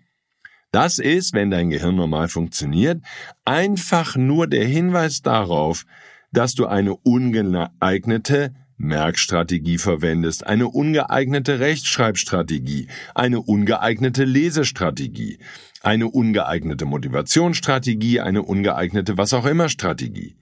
das 0.72 0.98
ist, 0.98 1.34
wenn 1.34 1.50
dein 1.50 1.70
Gehirn 1.70 1.96
normal 1.96 2.28
funktioniert, 2.28 3.02
einfach 3.44 4.16
nur 4.16 4.46
der 4.46 4.66
Hinweis 4.66 5.22
darauf, 5.22 5.84
dass 6.32 6.54
du 6.54 6.66
eine 6.66 6.96
ungeeignete 6.96 8.54
Merkstrategie 8.78 9.78
verwendest, 9.78 10.46
eine 10.46 10.66
ungeeignete 10.66 11.60
Rechtschreibstrategie, 11.60 12.88
eine 13.14 13.40
ungeeignete 13.40 14.24
Lesestrategie, 14.24 15.38
eine 15.82 16.08
ungeeignete 16.08 16.84
Motivationsstrategie, 16.86 18.20
eine 18.20 18.42
ungeeignete 18.42 19.16
was 19.18 19.34
auch 19.34 19.46
immer 19.46 19.68
Strategie. 19.68 20.36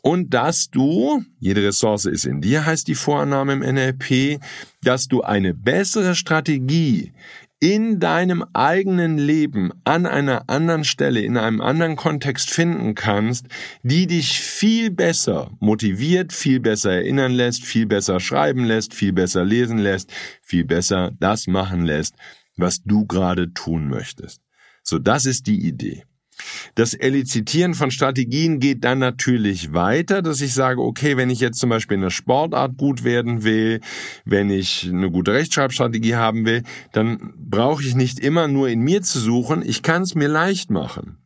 Und 0.00 0.34
dass 0.34 0.70
du, 0.70 1.22
jede 1.38 1.64
Ressource 1.64 2.06
ist 2.06 2.24
in 2.24 2.40
dir, 2.40 2.66
heißt 2.66 2.88
die 2.88 2.94
Vorannahme 2.94 3.52
im 3.52 3.60
NLP, 3.60 4.40
dass 4.82 5.06
du 5.06 5.22
eine 5.22 5.54
bessere 5.54 6.14
Strategie 6.14 7.12
in 7.60 7.98
deinem 7.98 8.44
eigenen 8.52 9.18
Leben 9.18 9.72
an 9.84 10.06
einer 10.06 10.48
anderen 10.48 10.84
Stelle, 10.84 11.20
in 11.20 11.36
einem 11.36 11.60
anderen 11.60 11.96
Kontext 11.96 12.50
finden 12.50 12.94
kannst, 12.94 13.46
die 13.82 14.06
dich 14.06 14.40
viel 14.40 14.90
besser 14.90 15.50
motiviert, 15.58 16.32
viel 16.32 16.60
besser 16.60 16.92
erinnern 16.92 17.32
lässt, 17.32 17.64
viel 17.64 17.86
besser 17.86 18.20
schreiben 18.20 18.64
lässt, 18.64 18.94
viel 18.94 19.12
besser 19.12 19.44
lesen 19.44 19.78
lässt, 19.78 20.12
viel 20.42 20.64
besser 20.64 21.10
das 21.18 21.48
machen 21.48 21.84
lässt, 21.84 22.14
was 22.56 22.82
du 22.84 23.06
gerade 23.06 23.52
tun 23.52 23.88
möchtest. 23.88 24.40
So, 24.84 24.98
das 24.98 25.26
ist 25.26 25.46
die 25.48 25.66
Idee. 25.66 26.04
Das 26.74 26.94
Elizitieren 26.94 27.74
von 27.74 27.90
Strategien 27.90 28.60
geht 28.60 28.84
dann 28.84 28.98
natürlich 28.98 29.72
weiter, 29.72 30.22
dass 30.22 30.40
ich 30.40 30.54
sage, 30.54 30.80
okay, 30.80 31.16
wenn 31.16 31.30
ich 31.30 31.40
jetzt 31.40 31.58
zum 31.58 31.70
Beispiel 31.70 31.96
in 31.96 32.02
der 32.02 32.10
Sportart 32.10 32.76
gut 32.76 33.04
werden 33.04 33.44
will, 33.44 33.80
wenn 34.24 34.50
ich 34.50 34.88
eine 34.88 35.10
gute 35.10 35.32
Rechtschreibstrategie 35.32 36.14
haben 36.14 36.46
will, 36.46 36.62
dann 36.92 37.34
brauche 37.36 37.82
ich 37.82 37.94
nicht 37.94 38.20
immer 38.20 38.48
nur 38.48 38.68
in 38.68 38.80
mir 38.80 39.02
zu 39.02 39.18
suchen, 39.18 39.62
ich 39.64 39.82
kann 39.82 40.02
es 40.02 40.14
mir 40.14 40.28
leicht 40.28 40.70
machen. 40.70 41.18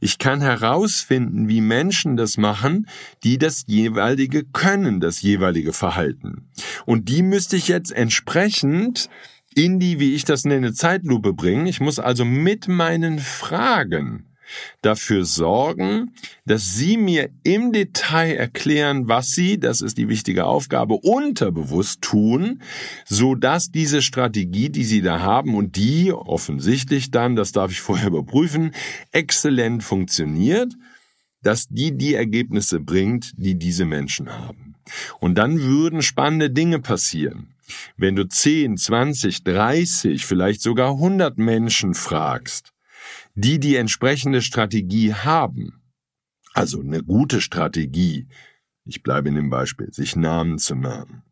Ich 0.00 0.18
kann 0.18 0.40
herausfinden, 0.40 1.48
wie 1.48 1.60
Menschen 1.60 2.16
das 2.16 2.36
machen, 2.36 2.86
die 3.24 3.38
das 3.38 3.64
jeweilige 3.66 4.44
können, 4.44 5.00
das 5.00 5.22
jeweilige 5.22 5.72
Verhalten. 5.72 6.48
Und 6.86 7.08
die 7.08 7.22
müsste 7.22 7.56
ich 7.56 7.68
jetzt 7.68 7.90
entsprechend 7.90 9.08
in 9.54 9.78
die, 9.78 9.98
wie 9.98 10.14
ich 10.14 10.24
das 10.24 10.44
nenne, 10.44 10.72
Zeitlupe 10.72 11.32
bringen. 11.32 11.66
Ich 11.66 11.80
muss 11.80 11.98
also 11.98 12.24
mit 12.24 12.68
meinen 12.68 13.18
Fragen 13.18 14.31
dafür 14.80 15.24
sorgen, 15.24 16.12
dass 16.44 16.74
Sie 16.74 16.96
mir 16.96 17.30
im 17.42 17.72
Detail 17.72 18.36
erklären, 18.36 19.08
was 19.08 19.28
Sie, 19.30 19.58
das 19.58 19.80
ist 19.80 19.98
die 19.98 20.08
wichtige 20.08 20.46
Aufgabe, 20.46 20.94
unterbewusst 20.94 22.02
tun, 22.02 22.62
so 23.04 23.34
dass 23.34 23.70
diese 23.70 24.02
Strategie, 24.02 24.68
die 24.68 24.84
Sie 24.84 25.02
da 25.02 25.20
haben 25.20 25.54
und 25.54 25.76
die 25.76 26.12
offensichtlich 26.12 27.10
dann, 27.10 27.36
das 27.36 27.52
darf 27.52 27.70
ich 27.70 27.80
vorher 27.80 28.08
überprüfen, 28.08 28.72
exzellent 29.10 29.82
funktioniert, 29.82 30.72
dass 31.42 31.68
die 31.68 31.96
die 31.96 32.14
Ergebnisse 32.14 32.80
bringt, 32.80 33.32
die 33.36 33.56
diese 33.58 33.84
Menschen 33.84 34.30
haben. 34.30 34.74
Und 35.20 35.36
dann 35.36 35.60
würden 35.60 36.02
spannende 36.02 36.50
Dinge 36.50 36.80
passieren. 36.80 37.54
Wenn 37.96 38.16
du 38.16 38.28
10, 38.28 38.76
20, 38.76 39.44
30, 39.44 40.26
vielleicht 40.26 40.60
sogar 40.60 40.92
100 40.92 41.38
Menschen 41.38 41.94
fragst, 41.94 42.72
die 43.34 43.58
die 43.58 43.76
entsprechende 43.76 44.42
Strategie 44.42 45.14
haben, 45.14 45.82
also 46.54 46.80
eine 46.80 47.02
gute 47.02 47.40
Strategie, 47.40 48.28
ich 48.84 49.02
bleibe 49.02 49.28
in 49.28 49.36
dem 49.36 49.50
Beispiel, 49.50 49.92
sich 49.92 50.16
Namen 50.16 50.58
zu 50.58 50.74
merken, 50.74 51.22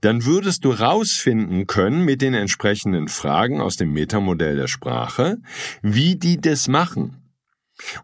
dann 0.00 0.24
würdest 0.24 0.64
du 0.64 0.72
rausfinden 0.72 1.66
können 1.66 2.04
mit 2.04 2.22
den 2.22 2.34
entsprechenden 2.34 3.08
Fragen 3.08 3.60
aus 3.60 3.76
dem 3.76 3.92
Metamodell 3.92 4.56
der 4.56 4.68
Sprache, 4.68 5.38
wie 5.82 6.16
die 6.16 6.40
das 6.40 6.68
machen. 6.68 7.16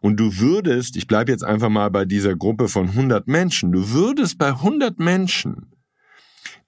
Und 0.01 0.19
du 0.19 0.39
würdest, 0.39 0.97
ich 0.97 1.07
bleibe 1.07 1.33
jetzt 1.33 1.45
einfach 1.45 1.69
mal 1.69 1.91
bei 1.91 2.05
dieser 2.05 2.35
Gruppe 2.35 2.69
von 2.69 2.89
100 2.91 3.27
Menschen, 3.27 3.73
du 3.73 3.91
würdest 3.91 4.39
bei 4.39 4.49
100 4.49 4.99
Menschen 4.99 5.76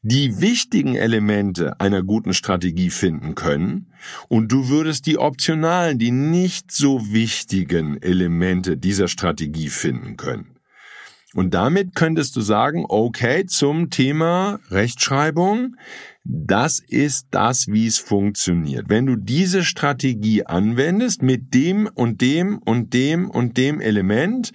die 0.03 0.41
wichtigen 0.41 0.95
Elemente 0.95 1.81
einer 1.81 2.03
guten 2.03 2.33
Strategie 2.33 2.91
finden 2.91 3.35
können 3.35 3.93
und 4.29 4.53
du 4.53 4.69
würdest 4.69 5.07
die 5.07 5.19
optionalen, 5.19 5.99
die 5.99 6.13
nicht 6.13 6.71
so 6.71 7.13
wichtigen 7.13 8.01
Elemente 8.01 8.77
dieser 8.77 9.09
Strategie 9.09 9.69
finden 9.69 10.17
können. 10.17 10.59
Und 11.35 11.53
damit 11.53 11.95
könntest 11.95 12.35
du 12.37 12.41
sagen, 12.41 12.87
okay, 12.89 13.45
zum 13.45 13.91
Thema 13.91 14.61
Rechtschreibung, 14.71 15.77
das 16.25 16.81
ist 16.81 17.29
das, 17.31 17.69
wie 17.69 17.87
es 17.87 17.99
funktioniert. 17.99 18.87
Wenn 18.89 19.07
du 19.07 19.17
diese 19.17 19.63
Strategie 19.63 20.47
anwendest 20.47 21.23
mit 21.23 21.53
dem 21.55 21.87
und 21.95 22.23
dem 22.23 22.59
und 22.59 22.95
dem 22.95 23.31
und 23.31 23.57
dem 23.57 23.81
Element, 23.81 24.53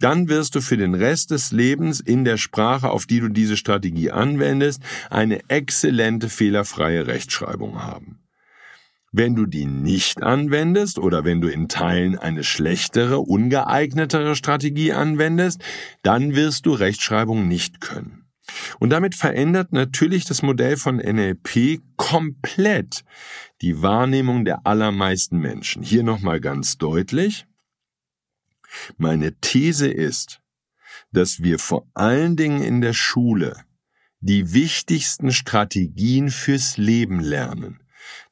dann 0.00 0.28
wirst 0.28 0.54
du 0.54 0.60
für 0.60 0.76
den 0.76 0.94
Rest 0.94 1.30
des 1.30 1.52
Lebens 1.52 2.00
in 2.00 2.24
der 2.24 2.36
Sprache, 2.36 2.90
auf 2.90 3.06
die 3.06 3.20
du 3.20 3.28
diese 3.28 3.56
Strategie 3.56 4.10
anwendest, 4.10 4.82
eine 5.10 5.40
exzellente 5.48 6.28
fehlerfreie 6.28 7.06
Rechtschreibung 7.06 7.82
haben. 7.82 8.20
Wenn 9.12 9.34
du 9.34 9.46
die 9.46 9.64
nicht 9.64 10.22
anwendest 10.22 10.98
oder 10.98 11.24
wenn 11.24 11.40
du 11.40 11.48
in 11.48 11.68
Teilen 11.68 12.18
eine 12.18 12.44
schlechtere, 12.44 13.20
ungeeignetere 13.20 14.36
Strategie 14.36 14.92
anwendest, 14.92 15.62
dann 16.02 16.34
wirst 16.34 16.66
du 16.66 16.72
Rechtschreibung 16.72 17.48
nicht 17.48 17.80
können. 17.80 18.26
Und 18.78 18.90
damit 18.90 19.14
verändert 19.14 19.72
natürlich 19.72 20.24
das 20.24 20.42
Modell 20.42 20.76
von 20.76 20.96
NLP 20.96 21.80
komplett 21.96 23.04
die 23.62 23.80
Wahrnehmung 23.82 24.44
der 24.44 24.66
allermeisten 24.66 25.38
Menschen. 25.38 25.82
Hier 25.82 26.02
nochmal 26.02 26.40
ganz 26.40 26.76
deutlich. 26.76 27.46
Meine 28.96 29.38
These 29.40 29.88
ist, 29.88 30.40
dass 31.12 31.42
wir 31.42 31.58
vor 31.58 31.86
allen 31.94 32.36
Dingen 32.36 32.62
in 32.62 32.80
der 32.80 32.92
Schule 32.92 33.56
die 34.20 34.52
wichtigsten 34.52 35.32
Strategien 35.32 36.30
fürs 36.30 36.76
Leben 36.76 37.20
lernen. 37.20 37.80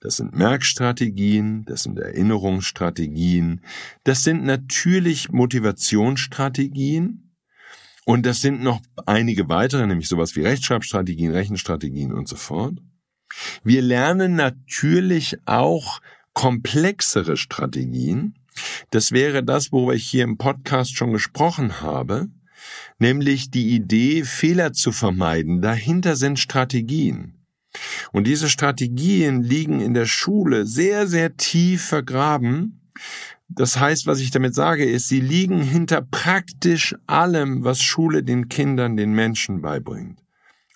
Das 0.01 0.17
sind 0.17 0.35
Merkstrategien, 0.35 1.65
das 1.65 1.85
sind 1.85 1.99
Erinnerungsstrategien, 1.99 3.63
das 4.05 4.23
sind 4.23 4.45
natürlich 4.45 5.31
Motivationsstrategien 5.31 7.35
und 8.05 8.27
das 8.27 8.41
sind 8.41 8.63
noch 8.63 8.81
einige 9.07 9.49
weitere, 9.49 9.87
nämlich 9.87 10.09
sowas 10.09 10.37
wie 10.37 10.43
Rechtschreibstrategien, 10.43 11.33
Rechenstrategien 11.33 12.13
und 12.13 12.29
so 12.29 12.37
fort. 12.37 12.79
Wir 13.63 13.83
lernen 13.83 14.37
natürlich 14.37 15.39
auch 15.47 16.01
komplexere 16.35 17.37
Strategien. 17.37 18.35
Das 18.91 19.13
wäre 19.13 19.43
das, 19.43 19.73
worüber 19.73 19.95
ich 19.95 20.07
hier 20.07 20.25
im 20.25 20.39
Podcast 20.39 20.97
schon 20.97 21.13
gesprochen 21.13 21.81
habe, 21.81 22.29
nämlich 22.99 23.51
die 23.51 23.75
Idee, 23.75 24.25
Fehler 24.25 24.73
zu 24.73 24.93
vermeiden. 24.93 25.61
Dahinter 25.61 26.17
sind 26.17 26.39
Strategien. 26.39 27.45
Und 28.13 28.27
diese 28.27 28.49
Strategien 28.49 29.43
liegen 29.43 29.81
in 29.81 29.95
der 29.95 30.07
Schule 30.07 30.67
sehr, 30.67 31.07
sehr 31.07 31.37
tief 31.37 31.85
vergraben. 31.85 32.93
Das 33.49 33.79
heißt, 33.79 34.07
was 34.07 34.21
ich 34.21 34.31
damit 34.31 34.55
sage, 34.55 34.85
ist, 34.85 35.09
sie 35.09 35.21
liegen 35.21 35.61
hinter 35.61 36.03
praktisch 36.03 36.95
allem, 37.07 37.65
was 37.65 37.83
Schule 37.83 38.23
den 38.23 38.49
Kindern, 38.49 38.97
den 38.97 39.13
Menschen 39.13 39.61
beibringt. 39.61 40.21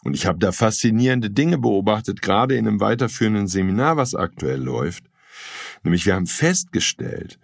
Und 0.05 0.15
ich 0.15 0.27
habe 0.27 0.39
da 0.39 0.53
faszinierende 0.53 1.31
Dinge 1.31 1.59
beobachtet, 1.59 2.23
gerade 2.23 2.57
in 2.57 2.67
einem 2.67 2.81
weiterführenden 2.81 3.49
Seminar, 3.49 3.97
was 3.97 4.15
aktuell 4.15 4.61
läuft. 4.61 5.05
Nämlich 5.83 6.07
wir 6.07 6.15
haben 6.15 6.27
festgestellt, 6.27 7.39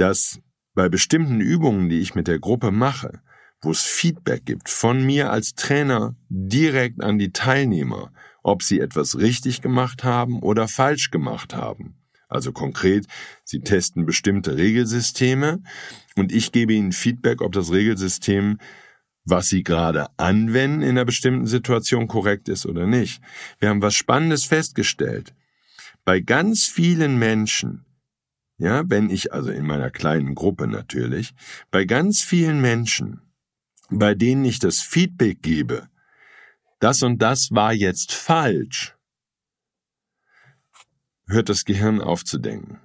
dass 0.00 0.40
bei 0.74 0.88
bestimmten 0.88 1.40
Übungen, 1.40 1.88
die 1.88 2.00
ich 2.00 2.14
mit 2.14 2.26
der 2.26 2.38
Gruppe 2.38 2.70
mache, 2.70 3.20
wo 3.60 3.70
es 3.70 3.82
Feedback 3.82 4.46
gibt 4.46 4.70
von 4.70 5.04
mir 5.04 5.30
als 5.30 5.54
Trainer 5.54 6.16
direkt 6.28 7.02
an 7.02 7.18
die 7.18 7.32
Teilnehmer, 7.32 8.12
ob 8.42 8.62
sie 8.62 8.80
etwas 8.80 9.18
richtig 9.18 9.60
gemacht 9.60 10.02
haben 10.02 10.40
oder 10.40 10.68
falsch 10.68 11.10
gemacht 11.10 11.54
haben. 11.54 11.96
Also 12.28 12.52
konkret, 12.52 13.06
sie 13.44 13.60
testen 13.60 14.06
bestimmte 14.06 14.56
Regelsysteme 14.56 15.62
und 16.16 16.32
ich 16.32 16.52
gebe 16.52 16.72
ihnen 16.72 16.92
Feedback, 16.92 17.42
ob 17.42 17.52
das 17.52 17.70
Regelsystem, 17.70 18.58
was 19.24 19.48
sie 19.48 19.62
gerade 19.62 20.06
anwenden 20.16 20.82
in 20.82 20.90
einer 20.90 21.04
bestimmten 21.04 21.46
Situation 21.46 22.06
korrekt 22.06 22.48
ist 22.48 22.64
oder 22.64 22.86
nicht. 22.86 23.20
Wir 23.58 23.68
haben 23.68 23.82
was 23.82 23.94
Spannendes 23.94 24.44
festgestellt. 24.44 25.34
Bei 26.04 26.20
ganz 26.20 26.64
vielen 26.64 27.18
Menschen, 27.18 27.84
ja, 28.60 28.84
wenn 28.88 29.08
ich 29.08 29.32
also 29.32 29.50
in 29.50 29.66
meiner 29.66 29.90
kleinen 29.90 30.34
Gruppe 30.34 30.66
natürlich, 30.66 31.32
bei 31.70 31.86
ganz 31.86 32.20
vielen 32.20 32.60
Menschen, 32.60 33.22
bei 33.88 34.14
denen 34.14 34.44
ich 34.44 34.58
das 34.58 34.82
Feedback 34.82 35.42
gebe, 35.42 35.88
das 36.78 37.02
und 37.02 37.22
das 37.22 37.52
war 37.52 37.72
jetzt 37.72 38.12
falsch, 38.12 38.94
hört 41.26 41.48
das 41.48 41.64
Gehirn 41.64 42.02
auf 42.02 42.22
zu 42.22 42.38
denken. 42.38 42.80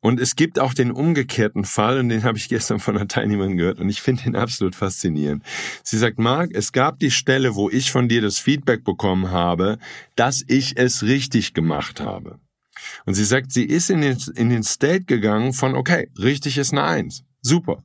Und 0.00 0.18
es 0.18 0.34
gibt 0.34 0.58
auch 0.58 0.72
den 0.72 0.90
umgekehrten 0.92 1.64
Fall, 1.64 1.98
und 1.98 2.08
den 2.08 2.24
habe 2.24 2.38
ich 2.38 2.48
gestern 2.48 2.78
von 2.78 2.96
einer 2.96 3.08
Teilnehmerin 3.08 3.58
gehört, 3.58 3.80
und 3.80 3.90
ich 3.90 4.00
finde 4.00 4.24
ihn 4.24 4.34
absolut 4.34 4.74
faszinierend. 4.74 5.44
Sie 5.82 5.98
sagt, 5.98 6.18
Marc, 6.18 6.52
es 6.54 6.72
gab 6.72 7.00
die 7.00 7.10
Stelle, 7.10 7.54
wo 7.54 7.68
ich 7.68 7.92
von 7.92 8.08
dir 8.08 8.22
das 8.22 8.38
Feedback 8.38 8.82
bekommen 8.82 9.30
habe, 9.30 9.78
dass 10.14 10.42
ich 10.46 10.78
es 10.78 11.02
richtig 11.02 11.52
gemacht 11.52 12.00
habe. 12.00 12.40
Und 13.04 13.14
sie 13.14 13.24
sagt, 13.24 13.52
sie 13.52 13.64
ist 13.64 13.90
in 13.90 14.00
den, 14.00 14.18
in 14.34 14.50
den 14.50 14.62
State 14.62 15.04
gegangen 15.04 15.52
von, 15.52 15.74
okay, 15.74 16.10
richtig 16.18 16.58
ist 16.58 16.72
eine 16.72 16.84
Eins. 16.84 17.24
Super. 17.42 17.84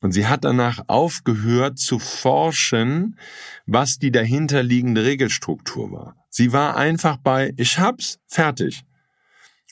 Und 0.00 0.12
sie 0.12 0.26
hat 0.26 0.44
danach 0.44 0.84
aufgehört 0.88 1.78
zu 1.78 1.98
forschen, 1.98 3.18
was 3.66 3.98
die 3.98 4.10
dahinterliegende 4.10 5.04
Regelstruktur 5.04 5.90
war. 5.90 6.16
Sie 6.28 6.52
war 6.52 6.76
einfach 6.76 7.16
bei, 7.16 7.52
ich 7.56 7.78
hab's, 7.78 8.18
fertig. 8.26 8.84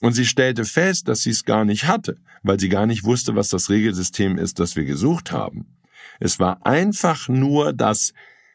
Und 0.00 0.12
sie 0.12 0.26
stellte 0.26 0.64
fest, 0.64 1.08
dass 1.08 1.22
sie 1.22 1.30
es 1.30 1.44
gar 1.44 1.64
nicht 1.64 1.84
hatte, 1.86 2.18
weil 2.42 2.58
sie 2.58 2.68
gar 2.68 2.86
nicht 2.86 3.04
wusste, 3.04 3.36
was 3.36 3.48
das 3.48 3.70
Regelsystem 3.70 4.38
ist, 4.38 4.58
das 4.58 4.76
wir 4.76 4.84
gesucht 4.84 5.30
haben. 5.30 5.78
Es 6.20 6.38
war 6.38 6.64
einfach 6.66 7.28
nur 7.28 7.72
das 7.72 8.12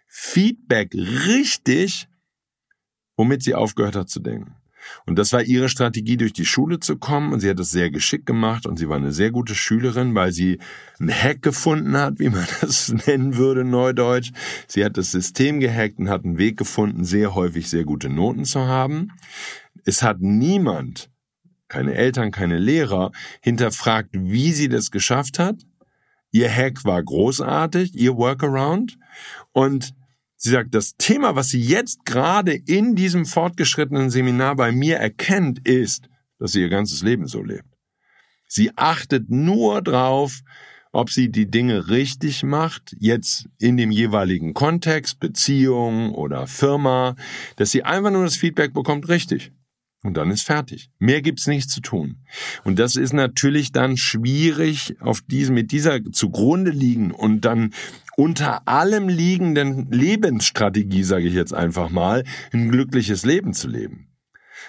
Feedback 0.08 0.94
richtig, 0.94 2.08
womit 3.16 3.44
sie 3.44 3.56
aufgehört 3.56 3.96
hat 3.96 4.10
zu 4.10 4.20
denken. 4.20 4.56
Und 5.06 5.18
das 5.18 5.34
war 5.34 5.42
ihre 5.42 5.70
Strategie, 5.70 6.18
durch 6.18 6.34
die 6.34 6.46
Schule 6.46 6.80
zu 6.80 6.98
kommen. 6.98 7.34
Und 7.34 7.40
sie 7.40 7.50
hat 7.50 7.60
es 7.60 7.72
sehr 7.72 7.90
geschickt 7.90 8.26
gemacht 8.26 8.66
und 8.66 8.78
sie 8.78 8.90
war 8.90 8.98
eine 8.98 9.12
sehr 9.12 9.32
gute 9.32 9.56
Schülerin, 9.56 10.16
weil 10.16 10.32
sie 10.32 10.60
einen 11.00 11.12
Hack 11.12 11.42
gefunden 11.42 11.98
hat, 11.98 12.20
wie 12.20 12.30
man 12.30 12.46
das 12.62 12.94
nennen 13.08 13.38
würde, 13.38 13.64
neudeutsch. 13.64 14.32
Sie 14.68 14.84
hat 14.84 14.98
das 14.98 15.12
System 15.12 15.60
gehackt 15.60 16.00
und 16.00 16.10
hat 16.10 16.26
einen 16.26 16.38
Weg 16.38 16.58
gefunden, 16.58 17.04
sehr 17.04 17.36
häufig 17.36 17.70
sehr 17.70 17.84
gute 17.84 18.10
Noten 18.10 18.46
zu 18.46 18.62
haben. 18.62 19.10
Es 19.86 20.04
hat 20.04 20.22
niemand, 20.22 21.10
keine 21.68 21.96
Eltern, 21.96 22.32
keine 22.32 22.58
Lehrer, 22.58 23.12
hinterfragt, 23.42 24.10
wie 24.14 24.52
sie 24.52 24.70
das 24.70 24.92
geschafft 24.92 25.40
hat. 25.40 25.56
Ihr 26.32 26.50
Hack 26.54 26.86
war 26.86 27.02
großartig, 27.02 27.96
ihr 27.96 28.16
Workaround. 28.16 28.98
Und 29.52 29.94
Sie 30.42 30.52
sagt, 30.52 30.74
das 30.74 30.96
Thema, 30.96 31.36
was 31.36 31.50
sie 31.50 31.60
jetzt 31.60 32.06
gerade 32.06 32.54
in 32.54 32.96
diesem 32.96 33.26
fortgeschrittenen 33.26 34.10
Seminar 34.10 34.56
bei 34.56 34.72
mir 34.72 34.96
erkennt, 34.96 35.68
ist, 35.68 36.08
dass 36.38 36.54
sie 36.54 36.62
ihr 36.62 36.70
ganzes 36.70 37.04
Leben 37.04 37.28
so 37.28 37.44
lebt. 37.44 37.68
Sie 38.48 38.72
achtet 38.78 39.30
nur 39.30 39.82
drauf, 39.82 40.40
ob 40.94 41.10
sie 41.10 41.30
die 41.30 41.52
Dinge 41.52 41.90
richtig 41.90 42.44
macht, 42.44 42.96
jetzt 43.00 43.50
in 43.60 43.76
dem 43.76 43.92
jeweiligen 43.92 44.54
Kontext, 44.54 45.20
Beziehung 45.20 46.16
oder 46.16 46.48
Firma, 46.48 47.18
dass 47.58 47.72
sie 47.72 47.84
einfach 47.84 48.10
nur 48.10 48.24
das 48.24 48.38
Feedback 48.38 48.74
bekommt, 48.74 49.10
richtig. 49.10 49.52
Und 50.02 50.16
dann 50.16 50.32
ist 50.32 50.44
fertig. 50.44 50.90
Mehr 50.98 51.22
gibt's 51.22 51.48
nicht 51.48 51.70
zu 51.70 51.82
tun. 51.82 52.24
Und 52.64 52.80
das 52.80 52.96
ist 52.96 53.12
natürlich 53.12 53.74
dann 53.74 53.98
schwierig, 53.98 54.96
auf 55.02 55.22
diesem, 55.22 55.56
mit 55.56 55.74
dieser 55.74 56.02
zugrunde 56.14 56.72
liegen 56.72 57.12
und 57.12 57.42
dann 57.42 57.74
unter 58.20 58.68
allem 58.68 59.08
liegenden 59.08 59.90
Lebensstrategie, 59.92 61.04
sage 61.04 61.30
ich 61.30 61.34
jetzt 61.34 61.54
einfach 61.54 61.90
mal, 61.90 62.26
ein 62.52 62.70
glückliches 62.70 63.24
Leben 63.24 63.54
zu 63.54 63.70
leben. 63.70 64.10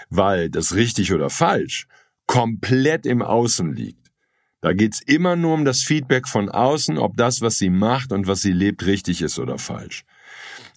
Weil 0.09 0.51
das 0.51 0.77
richtig 0.77 1.13
oder 1.13 1.31
falsch 1.31 1.89
komplett 2.27 3.07
im 3.07 3.23
Außen 3.23 3.75
liegt. 3.75 4.13
Da 4.61 4.73
geht's 4.73 5.01
immer 5.01 5.35
nur 5.35 5.55
um 5.55 5.65
das 5.65 5.83
Feedback 5.83 6.29
von 6.29 6.49
außen, 6.49 6.97
ob 6.97 7.17
das, 7.17 7.41
was 7.41 7.59
sie 7.59 7.71
macht 7.71 8.13
und 8.13 8.29
was 8.29 8.41
sie 8.41 8.53
lebt, 8.53 8.87
richtig 8.87 9.21
ist 9.21 9.41
oder 9.41 9.59
falsch. 9.59 10.05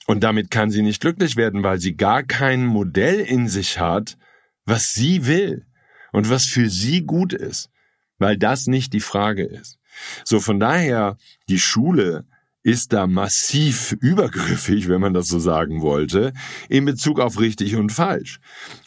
Und 0.07 0.23
damit 0.23 0.49
kann 0.49 0.71
sie 0.71 0.81
nicht 0.81 0.99
glücklich 0.99 1.35
werden, 1.35 1.61
weil 1.61 1.79
sie 1.79 1.95
gar 1.95 2.23
kein 2.23 2.65
Modell 2.65 3.19
in 3.19 3.47
sich 3.47 3.77
hat, 3.77 4.17
was 4.65 4.95
sie 4.95 5.27
will 5.27 5.67
und 6.11 6.27
was 6.31 6.45
für 6.45 6.71
sie 6.71 7.03
gut 7.03 7.33
ist, 7.33 7.69
weil 8.17 8.35
das 8.35 8.65
nicht 8.65 8.93
die 8.93 8.99
Frage 8.99 9.43
ist. 9.43 9.77
So 10.23 10.39
von 10.39 10.59
daher, 10.59 11.17
die 11.49 11.59
Schule 11.59 12.25
ist 12.63 12.93
da 12.93 13.07
massiv 13.07 13.91
übergriffig, 13.99 14.87
wenn 14.87 15.01
man 15.01 15.13
das 15.13 15.27
so 15.27 15.37
sagen 15.37 15.81
wollte, 15.81 16.33
in 16.69 16.85
Bezug 16.85 17.19
auf 17.19 17.39
richtig 17.39 17.75
und 17.75 17.91
falsch 17.91 18.39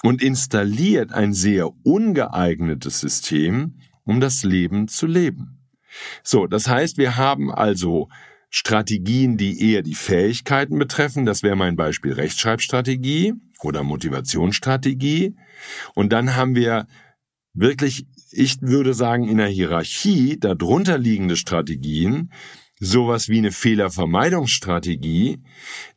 und 0.03 0.23
installiert 0.23 1.13
ein 1.13 1.35
sehr 1.35 1.71
ungeeignetes 1.85 3.01
System, 3.01 3.75
um 4.05 4.21
das 4.21 4.43
Leben 4.43 4.89
zu 4.89 5.07
leben. 5.07 5.59
So, 6.23 6.47
das 6.47 6.69
heißt, 6.69 6.97
wir 6.97 7.17
haben 7.17 7.53
also 7.53 8.09
Strategien, 8.49 9.37
die 9.37 9.71
eher 9.71 9.83
die 9.83 9.95
Fähigkeiten 9.95 10.79
betreffen. 10.79 11.27
Das 11.27 11.43
wäre 11.43 11.57
mein 11.57 11.77
Beispiel 11.77 12.13
Rechtschreibstrategie 12.13 13.35
oder 13.61 13.83
Motivationsstrategie. 13.83 15.37
Und 15.95 16.13
dann 16.13 16.37
haben 16.37 16.55
wir 16.55 16.87
wirklich, 17.53 18.07
ich 18.31 18.61
würde 18.63 18.95
sagen, 18.95 19.29
in 19.29 19.39
der 19.39 19.49
Hierarchie 19.49 20.39
darunter 20.39 20.97
liegende 20.99 21.37
Strategien, 21.37 22.31
sowas 22.79 23.29
wie 23.29 23.39
eine 23.39 23.53
Fehlervermeidungsstrategie, 23.53 25.39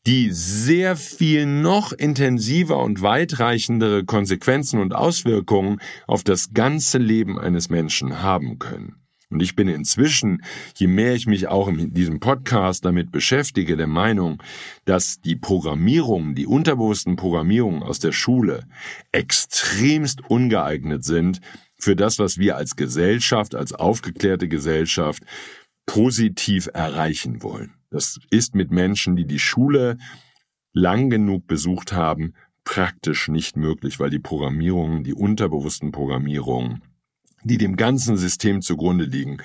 die 0.06 0.30
sehr 0.32 0.96
viel 0.96 1.46
noch 1.46 1.92
intensiver 1.92 2.78
und 2.78 3.02
weitreichendere 3.02 4.06
Konsequenzen 4.06 4.80
und 4.80 4.96
Auswirkungen 4.96 5.80
auf 6.08 6.24
das 6.24 6.54
ganze 6.54 6.98
Leben 6.98 7.38
eines 7.38 7.70
Menschen 7.70 8.22
haben 8.22 8.60
können. 8.60 8.96
Und 9.32 9.44
ich 9.44 9.56
bin 9.56 9.68
inzwischen, 9.68 10.42
je 10.76 10.88
mehr 10.88 11.14
ich 11.14 11.28
mich 11.28 11.48
auch 11.48 11.68
in 11.68 11.94
diesem 11.94 12.20
Podcast 12.20 12.84
damit 12.84 13.12
beschäftige, 13.12 13.78
der 13.78 13.86
Meinung, 13.86 14.42
dass 14.86 15.22
die 15.22 15.36
Programmierungen, 15.36 16.34
die 16.34 16.48
unterbewussten 16.48 17.16
Programmierungen 17.16 17.84
aus 17.84 18.00
der 18.00 18.12
Schule 18.12 18.66
extremst 19.12 20.22
ungeeignet 20.28 21.04
sind 21.04 21.42
für 21.78 21.96
das, 21.96 22.18
was 22.18 22.40
wir 22.40 22.58
als 22.58 22.76
Gesellschaft, 22.76 23.54
als 23.54 23.72
aufgeklärte 23.72 24.48
Gesellschaft 24.48 25.24
positiv 25.90 26.70
erreichen 26.72 27.42
wollen. 27.42 27.74
Das 27.90 28.20
ist 28.30 28.54
mit 28.54 28.70
Menschen, 28.70 29.16
die 29.16 29.26
die 29.26 29.40
Schule 29.40 29.98
lang 30.72 31.10
genug 31.10 31.48
besucht 31.48 31.94
haben, 31.94 32.36
praktisch 32.64 33.28
nicht 33.28 33.58
möglich, 33.58 34.00
weil 34.00 34.12
die 34.12 34.20
Programmierungen, 34.20 35.04
die 35.04 35.16
unterbewussten 35.16 35.92
Programmierungen 35.92 36.84
die 37.44 37.58
dem 37.58 37.76
ganzen 37.76 38.18
System 38.18 38.62
zugrunde 38.62 39.06
liegen, 39.06 39.38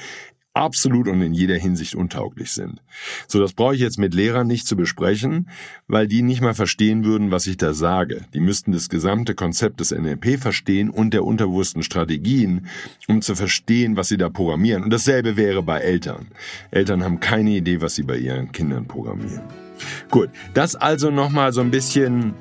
absolut 0.54 1.08
und 1.08 1.20
in 1.20 1.34
jeder 1.34 1.56
Hinsicht 1.56 1.94
untauglich 1.96 2.52
sind. 2.52 2.80
So, 3.26 3.40
das 3.40 3.52
brauche 3.52 3.74
ich 3.74 3.80
jetzt 3.80 3.98
mit 3.98 4.14
Lehrern 4.14 4.46
nicht 4.46 4.66
zu 4.66 4.76
besprechen, 4.76 5.50
weil 5.88 6.06
die 6.06 6.22
nicht 6.22 6.40
mal 6.40 6.54
verstehen 6.54 7.04
würden, 7.04 7.32
was 7.32 7.46
ich 7.46 7.56
da 7.56 7.74
sage. 7.74 8.24
Die 8.32 8.40
müssten 8.40 8.72
das 8.72 8.88
gesamte 8.88 9.34
Konzept 9.34 9.80
des 9.80 9.90
NLP 9.90 10.38
verstehen 10.38 10.90
und 10.90 11.12
der 11.12 11.24
unterbewussten 11.24 11.82
Strategien, 11.82 12.68
um 13.08 13.20
zu 13.20 13.34
verstehen, 13.34 13.96
was 13.96 14.08
sie 14.08 14.16
da 14.16 14.30
programmieren. 14.30 14.84
Und 14.84 14.90
dasselbe 14.90 15.36
wäre 15.36 15.62
bei 15.62 15.80
Eltern. 15.80 16.28
Eltern 16.70 17.02
haben 17.02 17.18
keine 17.18 17.50
Idee, 17.50 17.80
was 17.80 17.96
sie 17.96 18.04
bei 18.04 18.16
ihren 18.16 18.52
Kindern 18.52 18.86
programmieren. 18.86 19.42
Gut, 20.10 20.30
das 20.54 20.76
also 20.76 21.10
nochmal 21.10 21.52
so 21.52 21.60
ein 21.60 21.72
bisschen 21.72 22.34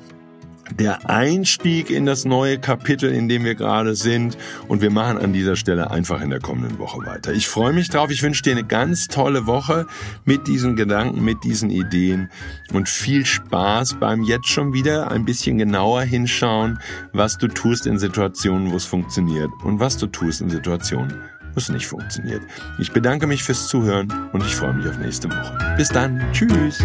der 0.70 1.08
Einstieg 1.08 1.90
in 1.90 2.06
das 2.06 2.24
neue 2.24 2.58
Kapitel, 2.58 3.10
in 3.12 3.28
dem 3.28 3.44
wir 3.44 3.54
gerade 3.54 3.94
sind. 3.94 4.36
Und 4.68 4.82
wir 4.82 4.90
machen 4.90 5.18
an 5.18 5.32
dieser 5.32 5.56
Stelle 5.56 5.90
einfach 5.90 6.20
in 6.20 6.30
der 6.30 6.40
kommenden 6.40 6.78
Woche 6.78 7.04
weiter. 7.06 7.32
Ich 7.32 7.48
freue 7.48 7.72
mich 7.72 7.90
drauf. 7.90 8.10
Ich 8.10 8.22
wünsche 8.22 8.42
dir 8.42 8.52
eine 8.52 8.64
ganz 8.64 9.08
tolle 9.08 9.46
Woche 9.46 9.86
mit 10.24 10.46
diesen 10.46 10.76
Gedanken, 10.76 11.24
mit 11.24 11.44
diesen 11.44 11.70
Ideen 11.70 12.30
und 12.72 12.88
viel 12.88 13.26
Spaß 13.26 13.96
beim 14.00 14.22
jetzt 14.22 14.48
schon 14.48 14.72
wieder 14.72 15.10
ein 15.10 15.24
bisschen 15.24 15.58
genauer 15.58 16.02
hinschauen, 16.02 16.78
was 17.12 17.38
du 17.38 17.48
tust 17.48 17.86
in 17.86 17.98
Situationen, 17.98 18.72
wo 18.72 18.76
es 18.76 18.84
funktioniert 18.84 19.50
und 19.62 19.80
was 19.80 19.96
du 19.96 20.06
tust 20.06 20.40
in 20.40 20.50
Situationen, 20.50 21.14
wo 21.52 21.58
es 21.58 21.68
nicht 21.68 21.86
funktioniert. 21.86 22.42
Ich 22.78 22.92
bedanke 22.92 23.26
mich 23.26 23.42
fürs 23.42 23.68
Zuhören 23.68 24.12
und 24.32 24.44
ich 24.44 24.54
freue 24.54 24.74
mich 24.74 24.86
auf 24.88 24.98
nächste 24.98 25.28
Woche. 25.28 25.74
Bis 25.76 25.88
dann. 25.88 26.22
Tschüss. 26.32 26.84